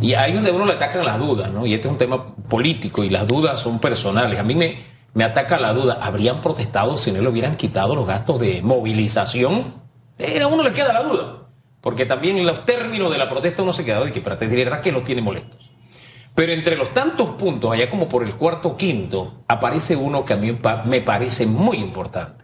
Y 0.00 0.14
ahí 0.14 0.33
donde 0.33 0.50
uno 0.50 0.64
le 0.64 0.72
atacan 0.72 1.04
las 1.04 1.18
dudas, 1.18 1.50
¿no? 1.50 1.66
Y 1.66 1.74
este 1.74 1.88
es 1.88 1.92
un 1.92 1.98
tema 1.98 2.26
político 2.48 3.04
y 3.04 3.09
las 3.09 3.26
dudas 3.26 3.61
son 3.61 3.78
personales. 3.78 4.38
A 4.38 4.42
mí 4.42 4.54
me, 4.54 4.83
me 5.14 5.24
ataca 5.24 5.59
la 5.59 5.72
duda. 5.72 5.98
¿Habrían 6.02 6.40
protestado 6.40 6.96
si 6.96 7.12
no 7.12 7.20
le 7.20 7.28
hubieran 7.28 7.57
quitado 7.57 7.94
los 7.94 8.07
gastos 8.07 8.40
de 8.40 8.62
movilización? 8.62 9.74
Eh, 10.18 10.40
a 10.40 10.46
uno 10.46 10.62
le 10.62 10.72
queda 10.72 10.92
la 10.92 11.02
duda. 11.02 11.48
Porque 11.80 12.07
también 12.07 12.38
en 12.38 12.46
los 12.46 12.64
términos 12.64 13.11
de 13.11 13.18
la 13.18 13.28
protesta 13.28 13.62
uno 13.62 13.72
se 13.72 13.85
queda 13.85 14.04
de 14.04 14.12
que, 14.12 14.20
pero 14.20 14.37
de 14.37 14.46
verdad 14.46 14.80
que 14.80 14.92
los 14.92 15.04
tiene 15.04 15.22
molestos. 15.22 15.70
Pero 16.35 16.52
entre 16.52 16.76
los 16.76 16.92
tantos 16.92 17.30
puntos, 17.30 17.72
allá 17.72 17.88
como 17.88 18.09
por 18.09 18.24
el 18.24 18.35
cuarto 18.35 18.70
o 18.70 18.76
quinto, 18.76 19.44
aparece 19.46 19.94
uno 19.94 20.24
que 20.24 20.33
a 20.33 20.37
mí 20.37 20.57
me 20.87 21.00
parece 21.00 21.46
muy 21.46 21.76
importante. 21.76 22.43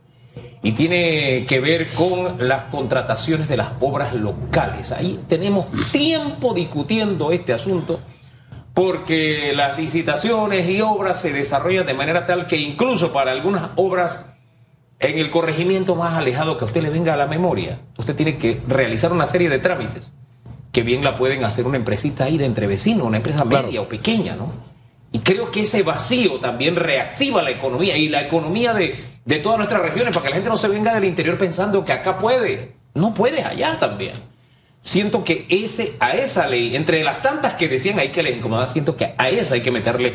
Y 0.63 0.73
tiene 0.73 1.47
que 1.47 1.59
ver 1.61 1.89
con 1.95 2.47
las 2.47 2.65
contrataciones 2.65 3.49
de 3.49 3.57
las 3.57 3.69
obras 3.81 4.15
locales. 4.15 4.93
Ahí 4.93 5.19
tenemos 5.27 5.67
tiempo 5.91 6.53
discutiendo 6.53 7.33
este 7.33 7.55
asunto 7.55 8.01
porque 8.75 9.53
las 9.55 9.79
licitaciones 9.79 10.69
y 10.69 10.81
obras 10.81 11.21
se 11.21 11.33
desarrollan 11.33 11.87
de 11.87 11.95
manera 11.95 12.27
tal 12.27 12.47
que 12.47 12.57
incluso 12.57 13.13
para 13.13 13.33
algunas 13.33 13.71
obras 13.77 14.27
en 15.01 15.19
el 15.19 15.31
corregimiento 15.31 15.97
más 15.97 16.15
alejado 16.15 16.59
que 16.59 16.65
a 16.65 16.67
usted 16.67 16.83
le 16.83 16.91
venga 16.91 17.15
a 17.15 17.17
la 17.17 17.27
memoria, 17.27 17.81
usted 17.97 18.15
tiene 18.15 18.37
que 18.37 18.61
realizar 18.69 19.13
una 19.13 19.27
serie 19.27 19.49
de 19.49 19.59
trámites 19.59 20.13
que 20.73 20.83
bien 20.83 21.03
la 21.03 21.17
pueden 21.17 21.45
hacer 21.45 21.67
una 21.67 21.79
empresita 21.79 22.25
ahí 22.25 22.39
de 22.39 22.45
entre 22.45 22.67
vecinos, 22.67 23.07
una 23.07 23.17
empresa 23.17 23.43
Claro. 23.45 23.67
media 23.67 23.81
o 23.81 23.89
pequeña, 23.89 24.37
¿no? 24.37 24.51
Y 25.13 25.19
creo 25.21 25.51
que 25.51 25.63
ese 25.63 25.83
vacío 25.83 26.39
también 26.39 26.77
reactiva 26.77 27.43
la 27.43 27.51
economía 27.51 27.97
y 27.97 28.09
la 28.09 28.21
economía 28.21 28.73
de, 28.73 29.03
de 29.31 29.39
todas 29.39 29.59
nuestras 29.59 29.81
regiones 29.81 30.13
para 30.13 30.25
que 30.25 30.31
la 30.31 30.35
gente 30.35 30.51
no 30.51 30.57
se 30.57 30.67
venga 30.67 30.93
del 30.93 31.05
interior 31.05 31.39
pensando 31.39 31.85
que 31.85 31.93
acá 31.93 32.19
puede. 32.19 32.73
No 32.95 33.15
puede 33.15 33.45
allá 33.45 33.79
también. 33.79 34.13
Siento 34.81 35.23
que 35.23 35.47
ese, 35.49 35.95
a 36.01 36.15
esa 36.15 36.49
ley, 36.49 36.75
entre 36.75 37.05
las 37.05 37.23
tantas 37.23 37.55
que 37.55 37.69
decían 37.69 38.01
ahí 38.01 38.09
que 38.09 38.25
les 38.25 38.37
incomodaba, 38.37 38.69
siento 38.69 38.97
que 38.97 39.15
a 39.17 39.29
esa 39.29 39.55
hay 39.55 39.61
que 39.61 39.71
meterle 39.71 40.15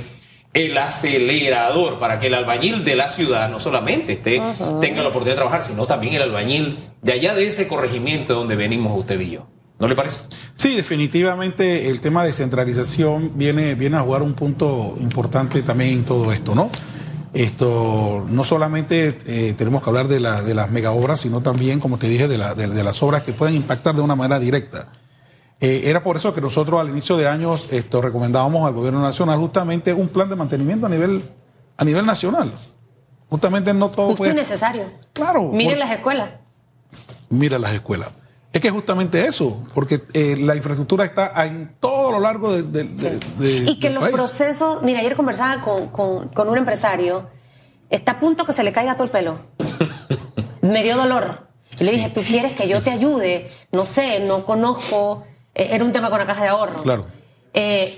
el 0.54 0.78
acelerador 0.78 1.98
para 1.98 2.20
que 2.20 2.28
el 2.28 2.34
albañil 2.34 2.84
de 2.84 2.98
la 2.98 3.08
ciudad 3.08 3.48
no 3.48 3.62
solamente 3.62 4.14
esté, 4.14 4.42
tenga 4.82 5.02
la 5.02 5.10
oportunidad 5.10 5.36
de 5.36 5.38
trabajar, 5.38 5.64
sino 5.64 5.86
también 5.86 6.16
el 6.16 6.24
albañil 6.24 6.80
de 7.02 7.14
allá 7.14 7.34
de 7.34 7.48
ese 7.48 7.70
corregimiento 7.70 8.34
donde 8.34 8.58
venimos 8.58 9.00
usted 9.00 9.18
y 9.22 9.32
yo. 9.32 9.48
¿No 9.80 9.88
le 9.88 9.96
parece? 9.96 10.20
Sí, 10.56 10.76
definitivamente 10.76 11.90
el 11.90 12.02
tema 12.02 12.26
de 12.26 12.34
centralización 12.34 13.32
viene, 13.36 13.76
viene 13.76 13.96
a 13.96 14.02
jugar 14.02 14.24
un 14.24 14.34
punto 14.34 14.98
importante 15.00 15.62
también 15.62 15.92
en 15.92 16.04
todo 16.04 16.34
esto, 16.34 16.54
¿no? 16.54 16.70
Esto, 17.36 18.26
no 18.30 18.46
solamente 18.46 19.18
eh, 19.28 19.54
tenemos 19.58 19.84
que 19.84 19.90
hablar 19.90 20.08
de, 20.08 20.22
la, 20.22 20.42
de 20.42 20.54
las 20.54 20.72
mega 20.72 20.92
obras, 20.92 21.20
sino 21.20 21.42
también, 21.42 21.82
como 21.82 21.98
te 21.98 22.08
dije, 22.08 22.30
de, 22.30 22.38
la, 22.38 22.56
de, 22.56 22.82
las 22.82 23.04
obras 23.04 23.24
que 23.24 23.34
pueden 23.34 23.56
impactar 23.56 23.94
de 23.94 24.02
una 24.02 24.16
manera 24.16 24.40
directa. 24.40 24.88
Eh, 25.60 25.82
era 25.84 26.02
por 26.02 26.16
eso 26.16 26.34
que 26.34 26.40
nosotros 26.40 26.80
al 26.80 26.88
inicio 26.88 27.18
de 27.18 27.28
años 27.28 27.68
esto, 27.72 28.02
recomendábamos 28.02 28.66
al 28.66 28.74
gobierno 28.74 29.02
nacional 29.02 29.38
justamente 29.38 29.94
un 29.94 30.08
plan 30.08 30.30
de 30.30 30.38
mantenimiento 30.38 30.86
a 30.86 30.90
nivel, 30.90 31.24
a 31.76 31.84
nivel 31.84 32.06
nacional. 32.06 32.54
Justamente 33.30 33.74
no 33.74 33.92
todo 33.92 34.08
Justo 34.08 34.28
y 34.28 34.34
necesario. 34.34 34.86
Claro. 35.12 35.50
Miren 35.52 35.80
las 35.80 35.92
escuelas. 35.92 36.30
Mira 37.30 37.60
las 37.60 37.74
escuelas. 37.74 38.12
Es 38.56 38.62
que 38.62 38.70
justamente 38.70 39.26
eso, 39.26 39.62
porque 39.74 40.04
eh, 40.14 40.38
la 40.38 40.56
infraestructura 40.56 41.04
está 41.04 41.46
en 41.46 41.76
todo 41.78 42.14
lo 42.14 42.22
largo 42.22 42.54
de, 42.54 42.88
Y 43.68 43.82
que 43.82 43.90
los 43.90 44.08
procesos, 44.08 44.82
mira, 44.82 45.02
ayer 45.02 45.18
conversaba 45.18 45.60
con, 45.60 46.48
un 46.48 46.58
empresario, 46.58 47.28
está 47.90 48.14
a 48.14 48.20
punto 48.20 48.46
que 48.46 48.54
se 48.54 48.64
le 48.64 48.72
caiga 48.72 48.94
todo 48.94 49.04
el 49.04 49.10
pelo. 49.10 49.40
Me 50.62 50.84
dio 50.84 50.96
dolor. 50.96 51.50
Y 51.78 51.84
le 51.84 51.92
dije, 51.92 52.10
¿tú 52.12 52.22
quieres 52.22 52.54
que 52.54 52.70
yo 52.70 52.82
te 52.82 52.92
ayude? 52.92 53.52
No 53.74 53.84
sé, 53.84 54.22
no 54.22 54.46
conozco. 54.46 55.26
Eh, 55.54 55.68
era 55.72 55.84
un 55.84 55.92
tema 55.92 56.10
con 56.10 56.20
la 56.20 56.26
caja 56.26 56.44
de 56.44 56.48
ahorro. 56.48 56.82
Claro. 56.82 57.08
Eh, 57.54 57.94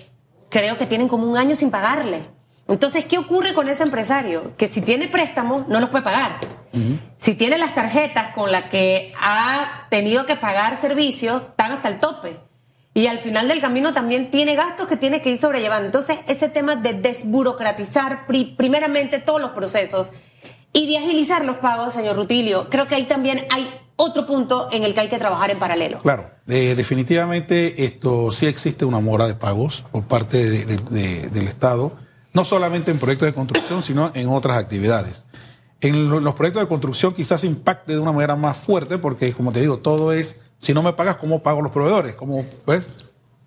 creo 0.50 0.80
que 0.80 0.88
tienen 0.88 1.08
como 1.08 1.28
un 1.28 1.38
año 1.38 1.56
sin 1.56 1.70
pagarle. 1.70 2.22
Entonces, 2.68 3.06
¿qué 3.06 3.18
ocurre 3.18 3.54
con 3.54 3.70
ese 3.70 3.84
empresario? 3.84 4.54
Que 4.58 4.68
si 4.68 4.82
tiene 4.82 5.08
préstamos, 5.08 5.68
no 5.68 5.80
los 5.80 5.90
puede 5.90 6.04
pagar. 6.04 6.40
Si 7.18 7.34
tiene 7.34 7.58
las 7.58 7.74
tarjetas 7.74 8.34
con 8.36 8.52
las 8.52 8.66
que 8.66 9.12
ha 9.20 9.88
tenido 9.90 10.28
que 10.28 10.36
pagar 10.36 10.80
servicios, 10.80 11.42
están 11.42 11.72
hasta 11.72 11.90
el 11.90 11.98
tope. 12.00 12.38
Y 12.94 13.08
al 13.08 13.20
final 13.20 13.48
del 13.48 13.62
camino 13.62 13.94
también 13.94 14.32
tiene 14.32 14.56
gastos 14.56 14.88
que 14.88 14.98
tiene 14.98 15.22
que 15.22 15.32
ir 15.32 15.38
sobrellevando. 15.38 15.86
Entonces, 15.86 16.20
ese 16.28 16.50
tema 16.50 16.76
de 16.76 16.94
desburocratizar 16.94 18.28
primeramente 18.28 19.20
todos 19.20 19.42
los 19.42 19.52
procesos 19.52 20.12
y 20.74 20.88
de 20.88 20.98
agilizar 20.98 21.46
los 21.46 21.58
pagos, 21.58 21.94
señor 21.94 22.16
Rutilio, 22.16 22.70
creo 22.70 22.88
que 22.88 22.96
ahí 22.96 23.06
también 23.06 23.40
hay 23.50 23.68
otro 23.96 24.26
punto 24.26 24.70
en 24.72 24.84
el 24.84 24.94
que 24.94 25.02
hay 25.02 25.08
que 25.10 25.18
trabajar 25.18 25.50
en 25.50 25.60
paralelo. 25.60 26.00
Claro, 26.00 26.30
eh, 26.48 26.76
definitivamente 26.76 27.86
esto 27.86 28.32
sí 28.32 28.46
existe 28.46 28.86
una 28.86 29.00
mora 29.00 29.28
de 29.28 29.34
pagos 29.34 29.84
por 29.92 30.04
parte 30.04 30.48
del 30.48 31.48
Estado, 31.48 31.94
no 32.38 32.46
solamente 32.46 32.92
en 32.92 33.00
proyectos 33.00 33.26
de 33.26 33.34
construcción, 33.34 33.82
sino 33.82 34.12
en 34.14 34.30
otras 34.30 34.60
actividades. 34.60 35.26
En 35.82 36.24
los 36.24 36.36
proyectos 36.36 36.62
de 36.62 36.68
construcción 36.68 37.12
quizás 37.12 37.44
impacte 37.44 37.94
de 37.94 38.00
una 38.00 38.12
manera 38.12 38.36
más 38.36 38.58
fuerte 38.58 39.00
porque, 39.00 39.34
como 39.34 39.52
te 39.52 39.60
digo, 39.60 39.80
todo 39.80 40.14
es, 40.14 40.40
si 40.60 40.72
no 40.72 40.84
me 40.84 40.94
pagas, 40.94 41.16
¿cómo 41.16 41.42
pago 41.42 41.64
los 41.64 41.72
proveedores? 41.72 42.14
¿Cómo, 42.14 42.46
pues, 42.64 42.92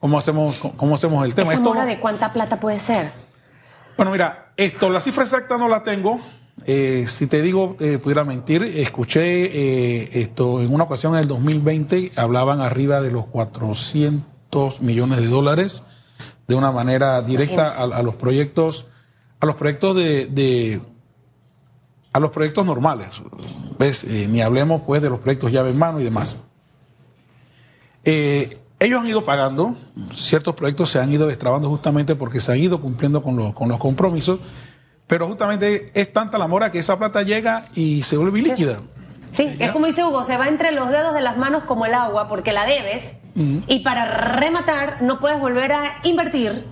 cómo, 0.01 0.19
hacemos, 0.19 0.57
cómo 0.77 0.97
hacemos 0.97 1.25
el 1.25 1.35
tema? 1.35 1.53
¿Esa 1.53 1.61
mora 1.61 1.87
de 1.87 2.01
cuánta 2.01 2.33
plata 2.33 2.59
puede 2.59 2.81
ser? 2.81 3.13
Bueno, 3.97 4.11
mira, 4.11 4.55
esto, 4.57 4.91
la 4.91 5.01
cifra 5.01 5.23
exacta 5.23 5.57
no 5.57 5.69
la 5.69 5.85
tengo. 5.85 6.21
Eh, 6.67 7.05
si 7.07 7.29
te 7.29 7.43
digo, 7.43 7.77
eh, 7.79 7.99
pudiera 7.99 8.25
mentir, 8.25 8.65
escuché 8.65 9.45
eh, 9.45 10.11
esto 10.15 10.63
en 10.63 10.75
una 10.75 10.83
ocasión 10.83 11.15
en 11.15 11.21
el 11.21 11.29
2020, 11.29 12.11
hablaban 12.17 12.61
arriba 12.61 13.01
de 13.01 13.13
los 13.13 13.27
400 13.27 14.81
millones 14.81 15.21
de 15.21 15.29
dólares 15.29 15.85
de 16.51 16.57
una 16.57 16.71
manera 16.73 17.23
directa 17.23 17.69
a, 17.71 18.03
los 18.03 18.17
proyectos, 18.17 18.87
a 19.39 19.47
los 19.47 19.55
proyectos 19.55 19.97
de 19.97 20.81
a 22.13 22.21
los 22.21 22.31
proyectos 22.31 22.67
normales. 22.67 23.09
¿Ves? 23.79 24.05
Eh, 24.05 24.27
ni 24.29 24.43
hablemos 24.43 24.83
pues 24.87 25.01
de 25.03 25.11
los 25.11 25.21
proyectos 25.21 25.53
llave 25.53 25.71
en 25.71 25.79
mano 25.79 26.01
y 26.01 26.05
demás. 26.05 26.37
Eh, 28.05 28.59
ellos 28.79 29.01
han 29.01 29.07
ido 29.07 29.25
pagando, 29.25 29.77
ciertos 30.15 30.55
proyectos 30.55 30.91
se 30.91 30.99
han 30.99 31.13
ido 31.13 31.27
destrabando 31.27 31.69
justamente 31.69 32.15
porque 32.15 32.41
se 32.41 32.53
han 32.53 32.59
ido 32.59 32.81
cumpliendo 32.81 33.23
con 33.23 33.37
los, 33.37 33.53
con 33.53 33.69
los 33.69 33.79
compromisos, 33.79 34.41
pero 35.07 35.27
justamente 35.29 35.87
es 35.95 36.13
tanta 36.13 36.39
la 36.39 36.49
mora 36.49 36.71
que 36.71 36.79
esa 36.79 36.99
plata 36.99 37.23
llega 37.23 37.67
y 37.75 38.03
se 38.03 38.17
vuelve 38.17 38.41
líquida. 38.41 38.81
Sí, 39.33 39.55
es 39.59 39.71
como 39.71 39.87
dice 39.87 40.03
Hugo, 40.03 40.25
se 40.25 40.37
va 40.37 40.49
entre 40.49 40.73
los 40.73 40.89
dedos 40.89 41.15
de 41.15 41.21
las 41.21 41.37
manos 41.37 41.65
como 41.65 41.87
el 41.87 41.95
agua 41.95 42.27
porque 42.27 42.53
la 42.53 42.65
debes 42.65 43.13
y 43.35 43.81
para 43.81 44.07
rematar 44.07 45.03
no 45.03 45.21
puedes 45.21 45.39
volver 45.39 45.73
a 45.73 45.85
invertir 46.03 46.67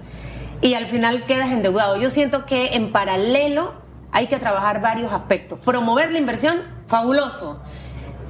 y 0.60 0.74
al 0.74 0.86
final 0.86 1.24
quedas 1.24 1.50
endeudado. 1.50 1.96
Yo 1.96 2.10
siento 2.10 2.46
que 2.46 2.74
en 2.74 2.92
paralelo 2.92 3.74
hay 4.12 4.26
que 4.26 4.38
trabajar 4.38 4.80
varios 4.80 5.12
aspectos. 5.12 5.60
Promover 5.64 6.10
la 6.10 6.18
inversión, 6.18 6.58
fabuloso. 6.88 7.60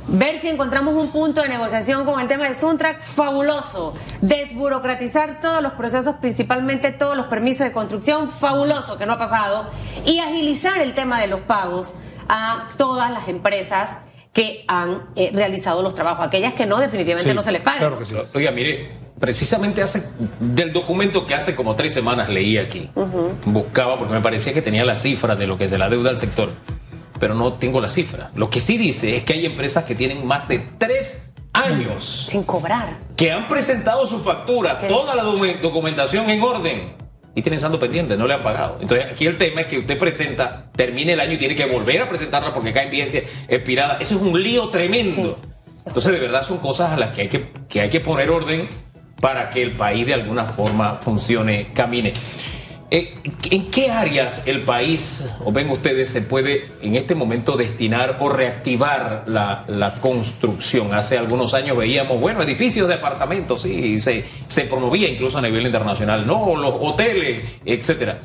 Ver 0.08 0.38
si 0.38 0.48
encontramos 0.48 0.94
un 0.94 1.10
punto 1.10 1.42
de 1.42 1.48
negociación 1.48 2.06
con 2.06 2.18
el 2.18 2.28
tema 2.28 2.48
de 2.48 2.54
Suntrack, 2.54 3.00
fabuloso. 3.02 3.92
Desburocratizar 4.20 5.40
todos 5.40 5.62
los 5.62 5.74
procesos, 5.74 6.16
principalmente 6.16 6.92
todos 6.92 7.16
los 7.16 7.26
permisos 7.26 7.66
de 7.66 7.72
construcción, 7.72 8.30
fabuloso, 8.30 8.96
que 8.96 9.06
no 9.06 9.14
ha 9.14 9.18
pasado. 9.18 9.66
Y 10.04 10.18
agilizar 10.20 10.80
el 10.80 10.94
tema 10.94 11.20
de 11.20 11.26
los 11.26 11.40
pagos 11.40 11.92
a 12.28 12.68
todas 12.76 13.10
las 13.10 13.28
empresas 13.28 13.98
que 14.38 14.64
han 14.68 15.02
eh, 15.16 15.32
realizado 15.34 15.82
los 15.82 15.96
trabajos. 15.96 16.24
Aquellas 16.24 16.52
que 16.52 16.64
no, 16.64 16.78
definitivamente 16.78 17.34
no 17.34 17.42
se 17.42 17.50
les 17.50 17.60
paga. 17.60 17.78
Claro 17.78 17.98
que 17.98 18.06
sí. 18.06 18.14
Oiga, 18.34 18.52
mire, 18.52 18.88
precisamente 19.18 19.82
hace 19.82 20.08
del 20.38 20.72
documento 20.72 21.26
que 21.26 21.34
hace 21.34 21.56
como 21.56 21.74
tres 21.74 21.92
semanas 21.92 22.28
leí 22.28 22.56
aquí, 22.56 22.88
buscaba 23.46 23.98
porque 23.98 24.14
me 24.14 24.20
parecía 24.20 24.54
que 24.54 24.62
tenía 24.62 24.84
la 24.84 24.94
cifra 24.94 25.34
de 25.34 25.48
lo 25.48 25.56
que 25.56 25.64
es 25.64 25.72
de 25.72 25.78
la 25.78 25.90
deuda 25.90 26.10
del 26.10 26.20
sector, 26.20 26.50
pero 27.18 27.34
no 27.34 27.54
tengo 27.54 27.80
la 27.80 27.88
cifra. 27.88 28.30
Lo 28.36 28.48
que 28.48 28.60
sí 28.60 28.78
dice 28.78 29.16
es 29.16 29.24
que 29.24 29.32
hay 29.32 29.44
empresas 29.44 29.82
que 29.82 29.96
tienen 29.96 30.24
más 30.24 30.46
de 30.46 30.60
tres 30.78 31.20
años 31.52 32.26
sin 32.28 32.44
cobrar, 32.44 32.96
que 33.16 33.32
han 33.32 33.48
presentado 33.48 34.06
su 34.06 34.20
factura, 34.20 34.78
toda 34.78 35.16
la 35.16 35.24
documentación 35.24 36.30
en 36.30 36.40
orden. 36.40 37.07
Y 37.38 37.42
tienen 37.42 37.60
saldo 37.60 37.78
pendiente, 37.78 38.16
no 38.16 38.26
le 38.26 38.34
han 38.34 38.42
pagado. 38.42 38.78
Entonces, 38.80 39.06
aquí 39.12 39.24
el 39.24 39.38
tema 39.38 39.60
es 39.60 39.68
que 39.68 39.78
usted 39.78 39.96
presenta, 39.96 40.72
termine 40.74 41.12
el 41.12 41.20
año 41.20 41.34
y 41.34 41.36
tiene 41.36 41.54
que 41.54 41.66
volver 41.66 42.02
a 42.02 42.08
presentarla 42.08 42.52
porque 42.52 42.72
cae 42.72 42.86
en 42.86 42.90
vigencia 42.90 43.22
expirada. 43.46 43.96
Eso 44.00 44.16
es 44.16 44.20
un 44.20 44.42
lío 44.42 44.70
tremendo. 44.70 45.38
Entonces, 45.86 46.10
de 46.10 46.18
verdad, 46.18 46.42
son 46.42 46.58
cosas 46.58 46.90
a 46.90 46.96
las 46.96 47.10
que 47.10 47.20
hay 47.20 47.28
que, 47.28 47.52
que, 47.68 47.80
hay 47.80 47.90
que 47.90 48.00
poner 48.00 48.28
orden 48.30 48.68
para 49.20 49.50
que 49.50 49.62
el 49.62 49.76
país 49.76 50.04
de 50.04 50.14
alguna 50.14 50.46
forma 50.46 50.96
funcione, 50.96 51.68
camine. 51.72 52.12
Eh, 52.90 53.14
¿En 53.50 53.70
qué 53.70 53.90
áreas 53.90 54.44
el 54.46 54.62
país, 54.62 55.22
o 55.44 55.52
ven 55.52 55.68
ustedes, 55.68 56.08
se 56.08 56.22
puede 56.22 56.68
en 56.80 56.94
este 56.94 57.14
momento 57.14 57.56
destinar 57.56 58.16
o 58.20 58.30
reactivar 58.30 59.24
la, 59.26 59.98
construcción? 60.00 60.94
Hace 60.94 61.18
algunos 61.18 61.52
años 61.52 61.76
veíamos, 61.76 62.18
bueno, 62.18 62.42
edificios 62.42 62.88
de 62.88 62.94
apartamentos, 62.94 63.62
sí, 63.62 64.00
se, 64.00 64.24
se 64.46 64.62
promovía 64.62 65.08
incluso 65.08 65.36
a 65.36 65.42
nivel 65.42 65.66
internacional, 65.66 66.26
no, 66.26 66.56
los 66.56 66.74
hoteles, 66.80 67.42
etcétera. 67.66 68.20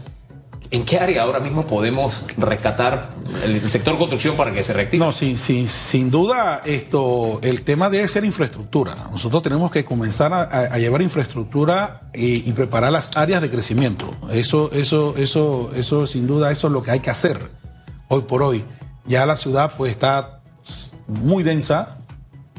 ¿En 0.73 0.86
qué 0.86 0.97
área 0.97 1.21
ahora 1.21 1.39
mismo 1.39 1.67
podemos 1.67 2.23
rescatar 2.36 3.12
el, 3.43 3.69
sector 3.69 3.95
construcción 3.95 4.36
para 4.36 4.51
que 4.51 4.63
se 4.63 4.73
reactive? 4.73 5.05
No, 5.05 5.12
sí, 5.12 5.38
sí, 5.38 5.67
sin 5.67 6.09
duda 6.09 6.63
esto, 6.65 7.39
el 7.43 7.62
tema 7.62 7.91
debe 7.91 8.07
ser 8.07 8.25
infraestructura. 8.25 9.07
Nosotros 9.12 9.43
tenemos 9.43 9.69
que 9.69 9.86
comenzar 9.86 10.33
a, 10.33 10.75
llevar 10.79 11.03
infraestructura 11.03 12.09
y, 12.12 12.51
preparar 12.53 12.91
las 12.91 13.15
áreas 13.15 13.43
de 13.43 13.51
crecimiento. 13.51 14.15
Eso, 14.31 14.71
eso, 14.73 15.13
eso, 15.15 15.69
eso, 15.75 16.07
sin 16.07 16.25
duda, 16.25 16.51
eso 16.51 16.65
es 16.65 16.73
lo 16.73 16.81
que 16.81 16.89
hay 16.89 17.01
que 17.01 17.12
hacer 17.12 17.38
hoy 18.07 18.21
por 18.21 18.41
hoy. 18.41 18.63
Ya 19.05 19.27
la 19.27 19.38
ciudad 19.38 19.73
pues 19.77 19.91
está 19.91 20.41
muy 21.05 21.43
densa. 21.43 21.97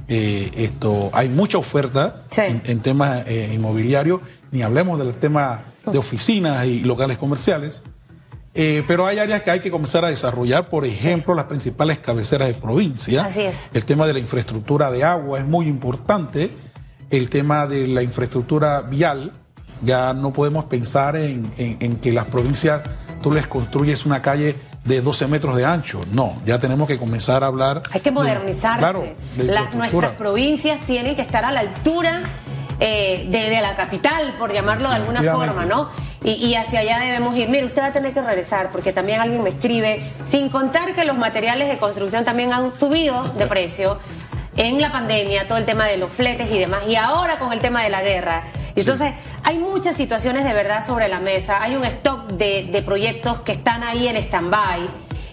Eh, 0.06 0.52
esto, 0.54 1.10
hay 1.14 1.28
mucha 1.28 1.58
oferta 1.58 2.22
en, 2.36 2.78
temas 2.78 3.24
eh, 3.26 3.50
inmobiliarios, 3.52 4.20
ni 4.52 4.62
hablemos 4.62 5.00
del 5.00 5.14
tema 5.14 5.64
de 5.84 5.98
oficinas 5.98 6.64
y 6.64 6.78
locales 6.82 7.18
comerciales. 7.18 7.82
Eh, 8.56 8.84
pero 8.86 9.04
hay 9.06 9.18
áreas 9.18 9.42
que 9.42 9.50
hay 9.50 9.60
que 9.60 9.70
comenzar 9.70 10.04
a 10.04 10.08
desarrollar, 10.08 10.68
por 10.68 10.84
ejemplo, 10.84 11.34
las 11.34 11.46
principales 11.46 11.98
cabeceras 11.98 12.46
de 12.46 12.54
provincia. 12.54 13.24
Así 13.24 13.40
es. 13.40 13.68
El 13.74 13.84
tema 13.84 14.06
de 14.06 14.12
la 14.12 14.20
infraestructura 14.20 14.92
de 14.92 15.02
agua 15.02 15.40
es 15.40 15.44
muy 15.44 15.66
importante. 15.66 16.50
El 17.10 17.28
tema 17.28 17.66
de 17.66 17.88
la 17.88 18.02
infraestructura 18.02 18.82
vial, 18.82 19.32
ya 19.82 20.14
no 20.14 20.32
podemos 20.32 20.66
pensar 20.66 21.16
en, 21.16 21.50
que 22.00 22.12
las 22.12 22.26
provincias 22.26 22.82
tú 23.22 23.32
les 23.32 23.48
construyes 23.48 24.06
una 24.06 24.22
calle 24.22 24.54
de 24.84 25.00
12 25.00 25.26
metros 25.26 25.56
de 25.56 25.64
ancho. 25.64 26.02
No, 26.12 26.40
ya 26.46 26.60
tenemos 26.60 26.86
que 26.86 26.96
comenzar 26.96 27.42
a 27.42 27.48
hablar. 27.48 27.82
Hay 27.90 28.00
que 28.00 28.12
modernizarse. 28.12 29.16
las, 29.36 29.74
nuestras 29.74 30.12
provincias 30.12 30.78
tienen 30.86 31.16
que 31.16 31.22
estar 31.22 31.44
a 31.44 31.50
la 31.50 31.60
altura 31.60 32.22
eh, 32.80 33.26
de, 33.28 33.60
la 33.60 33.76
capital, 33.76 34.34
por 34.38 34.52
llamarlo 34.52 34.88
de 34.88 34.96
alguna 34.96 35.22
forma, 35.22 35.64
¿no? 35.64 35.90
Y, 36.24 36.54
hacia 36.54 36.80
allá 36.80 37.00
debemos 37.00 37.36
ir. 37.36 37.50
Mire, 37.50 37.66
usted 37.66 37.82
va 37.82 37.86
a 37.86 37.92
tener 37.92 38.14
que 38.14 38.22
regresar, 38.22 38.70
porque 38.72 38.94
también 38.94 39.20
alguien 39.20 39.42
me 39.42 39.50
escribe, 39.50 40.02
sin 40.24 40.48
contar 40.48 40.94
que 40.94 41.04
los 41.04 41.18
materiales 41.18 41.68
de 41.68 41.76
construcción 41.76 42.24
también 42.24 42.50
han 42.50 42.74
subido 42.74 43.24
de 43.34 43.46
precio 43.46 43.98
en 44.56 44.80
la 44.80 44.90
pandemia, 44.90 45.46
todo 45.46 45.58
el 45.58 45.66
tema 45.66 45.86
de 45.86 45.98
los 45.98 46.10
fletes 46.10 46.50
y 46.50 46.58
demás, 46.58 46.84
y 46.88 46.96
ahora 46.96 47.38
con 47.38 47.52
el 47.52 47.58
tema 47.58 47.82
de 47.82 47.90
la 47.90 48.02
guerra. 48.02 48.44
Y 48.74 48.80
entonces 48.80 49.12
hay 49.42 49.58
muchas 49.58 49.96
situaciones 49.96 50.44
de 50.44 50.54
verdad 50.54 50.84
sobre 50.84 51.08
la 51.08 51.20
mesa. 51.20 51.62
Hay 51.62 51.76
un 51.76 51.84
stock 51.84 52.28
de, 52.32 52.70
de 52.72 52.80
proyectos 52.80 53.40
que 53.42 53.52
están 53.52 53.82
ahí 53.82 54.08
en 54.08 54.16
stand-by. 54.16 54.88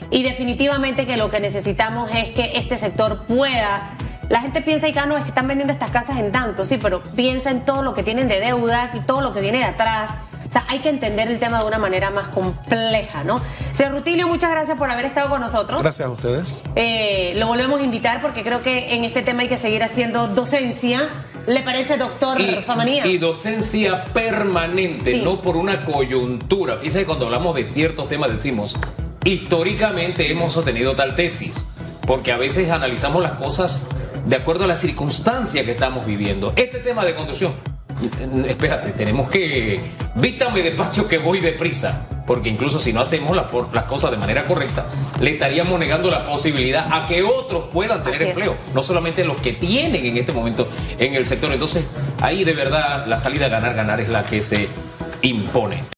Y 0.09 0.23
definitivamente 0.23 1.05
que 1.05 1.15
lo 1.15 1.29
que 1.29 1.39
necesitamos 1.39 2.11
es 2.13 2.31
que 2.31 2.57
este 2.57 2.77
sector 2.77 3.25
pueda 3.27 3.95
la 4.31 4.39
gente 4.39 4.61
piensa, 4.61 4.87
y 4.87 4.93
no, 4.93 5.17
es 5.17 5.23
que 5.23 5.29
están 5.29 5.45
vendiendo 5.45 5.73
estas 5.73 5.89
casas 5.89 6.17
en 6.17 6.31
tanto, 6.31 6.63
sí, 6.63 6.77
pero 6.81 7.03
piensa 7.03 7.51
en 7.51 7.65
todo 7.65 7.83
lo 7.83 7.93
que 7.93 8.01
tienen 8.01 8.29
de 8.29 8.39
deuda 8.39 8.89
y 8.93 9.01
todo 9.01 9.19
lo 9.19 9.33
que 9.33 9.41
viene 9.41 9.57
de 9.57 9.65
atrás. 9.65 10.11
O 10.51 10.53
sea, 10.53 10.65
hay 10.67 10.79
que 10.79 10.89
entender 10.89 11.31
el 11.31 11.39
tema 11.39 11.59
de 11.61 11.65
una 11.65 11.77
manera 11.77 12.09
más 12.09 12.27
compleja, 12.27 13.23
¿no? 13.23 13.41
Señor 13.71 13.93
Rutilio, 13.93 14.27
muchas 14.27 14.51
gracias 14.51 14.77
por 14.77 14.91
haber 14.91 15.05
estado 15.05 15.29
con 15.29 15.39
nosotros. 15.39 15.81
Gracias 15.81 16.05
a 16.05 16.11
ustedes. 16.11 16.61
Eh, 16.75 17.31
lo 17.37 17.47
volvemos 17.47 17.79
a 17.79 17.83
invitar 17.83 18.21
porque 18.21 18.43
creo 18.43 18.61
que 18.61 18.93
en 18.93 19.05
este 19.05 19.21
tema 19.21 19.43
hay 19.43 19.47
que 19.47 19.57
seguir 19.57 19.81
haciendo 19.81 20.27
docencia. 20.27 21.07
¿Le 21.47 21.61
parece, 21.61 21.95
doctor 21.95 22.41
y, 22.41 22.55
Famanía? 22.65 23.07
Y 23.07 23.17
docencia 23.17 24.03
permanente, 24.13 25.11
Sí. 25.11 25.21
no 25.23 25.41
por 25.41 25.55
una 25.55 25.85
coyuntura. 25.85 26.77
Fíjese 26.77 26.99
que 26.99 27.05
cuando 27.05 27.27
hablamos 27.27 27.55
de 27.55 27.65
ciertos 27.65 28.09
temas 28.09 28.29
decimos, 28.29 28.75
históricamente 29.23 30.29
hemos 30.29 30.51
sostenido 30.51 30.95
tal 30.97 31.15
tesis, 31.15 31.53
porque 32.05 32.33
a 32.33 32.37
veces 32.37 32.69
analizamos 32.71 33.23
las 33.23 33.33
cosas 33.33 33.83
de 34.25 34.35
acuerdo 34.35 34.65
a 34.65 34.67
la 34.67 34.75
circunstancia 34.75 35.63
que 35.63 35.71
estamos 35.71 36.05
viviendo. 36.05 36.51
Este 36.57 36.79
tema 36.79 37.05
de 37.05 37.15
construcción, 37.15 37.53
espérate, 38.47 38.91
tenemos 38.91 39.29
que, 39.29 39.79
vítame 40.15 40.61
despacio 40.63 41.07
que 41.07 41.17
voy 41.17 41.39
deprisa, 41.39 42.05
porque 42.25 42.49
incluso 42.49 42.79
si 42.79 42.93
no 42.93 43.01
hacemos 43.01 43.35
la 43.35 43.43
for- 43.43 43.67
las 43.73 43.83
cosas 43.85 44.11
de 44.11 44.17
manera 44.17 44.45
correcta, 44.45 44.85
le 45.19 45.31
estaríamos 45.31 45.79
negando 45.79 46.09
la 46.09 46.25
posibilidad 46.25 46.87
a 46.91 47.05
que 47.07 47.23
otros 47.23 47.65
puedan 47.73 48.03
tener 48.03 48.15
Así 48.15 48.23
es. 48.25 48.29
empleo, 48.31 48.55
no 48.73 48.83
solamente 48.83 49.23
los 49.25 49.39
que 49.41 49.53
tienen 49.53 50.05
en 50.05 50.17
este 50.17 50.31
momento 50.31 50.67
en 50.97 51.15
el 51.15 51.25
sector. 51.25 51.51
Entonces, 51.51 51.83
ahí 52.21 52.43
de 52.43 52.53
verdad 52.53 53.05
la 53.07 53.17
salida 53.19 53.47
a 53.47 53.49
ganar, 53.49 53.75
ganar 53.75 53.99
es 54.01 54.09
la 54.09 54.23
que 54.25 54.41
se 54.41 54.67
impone. 55.21 55.83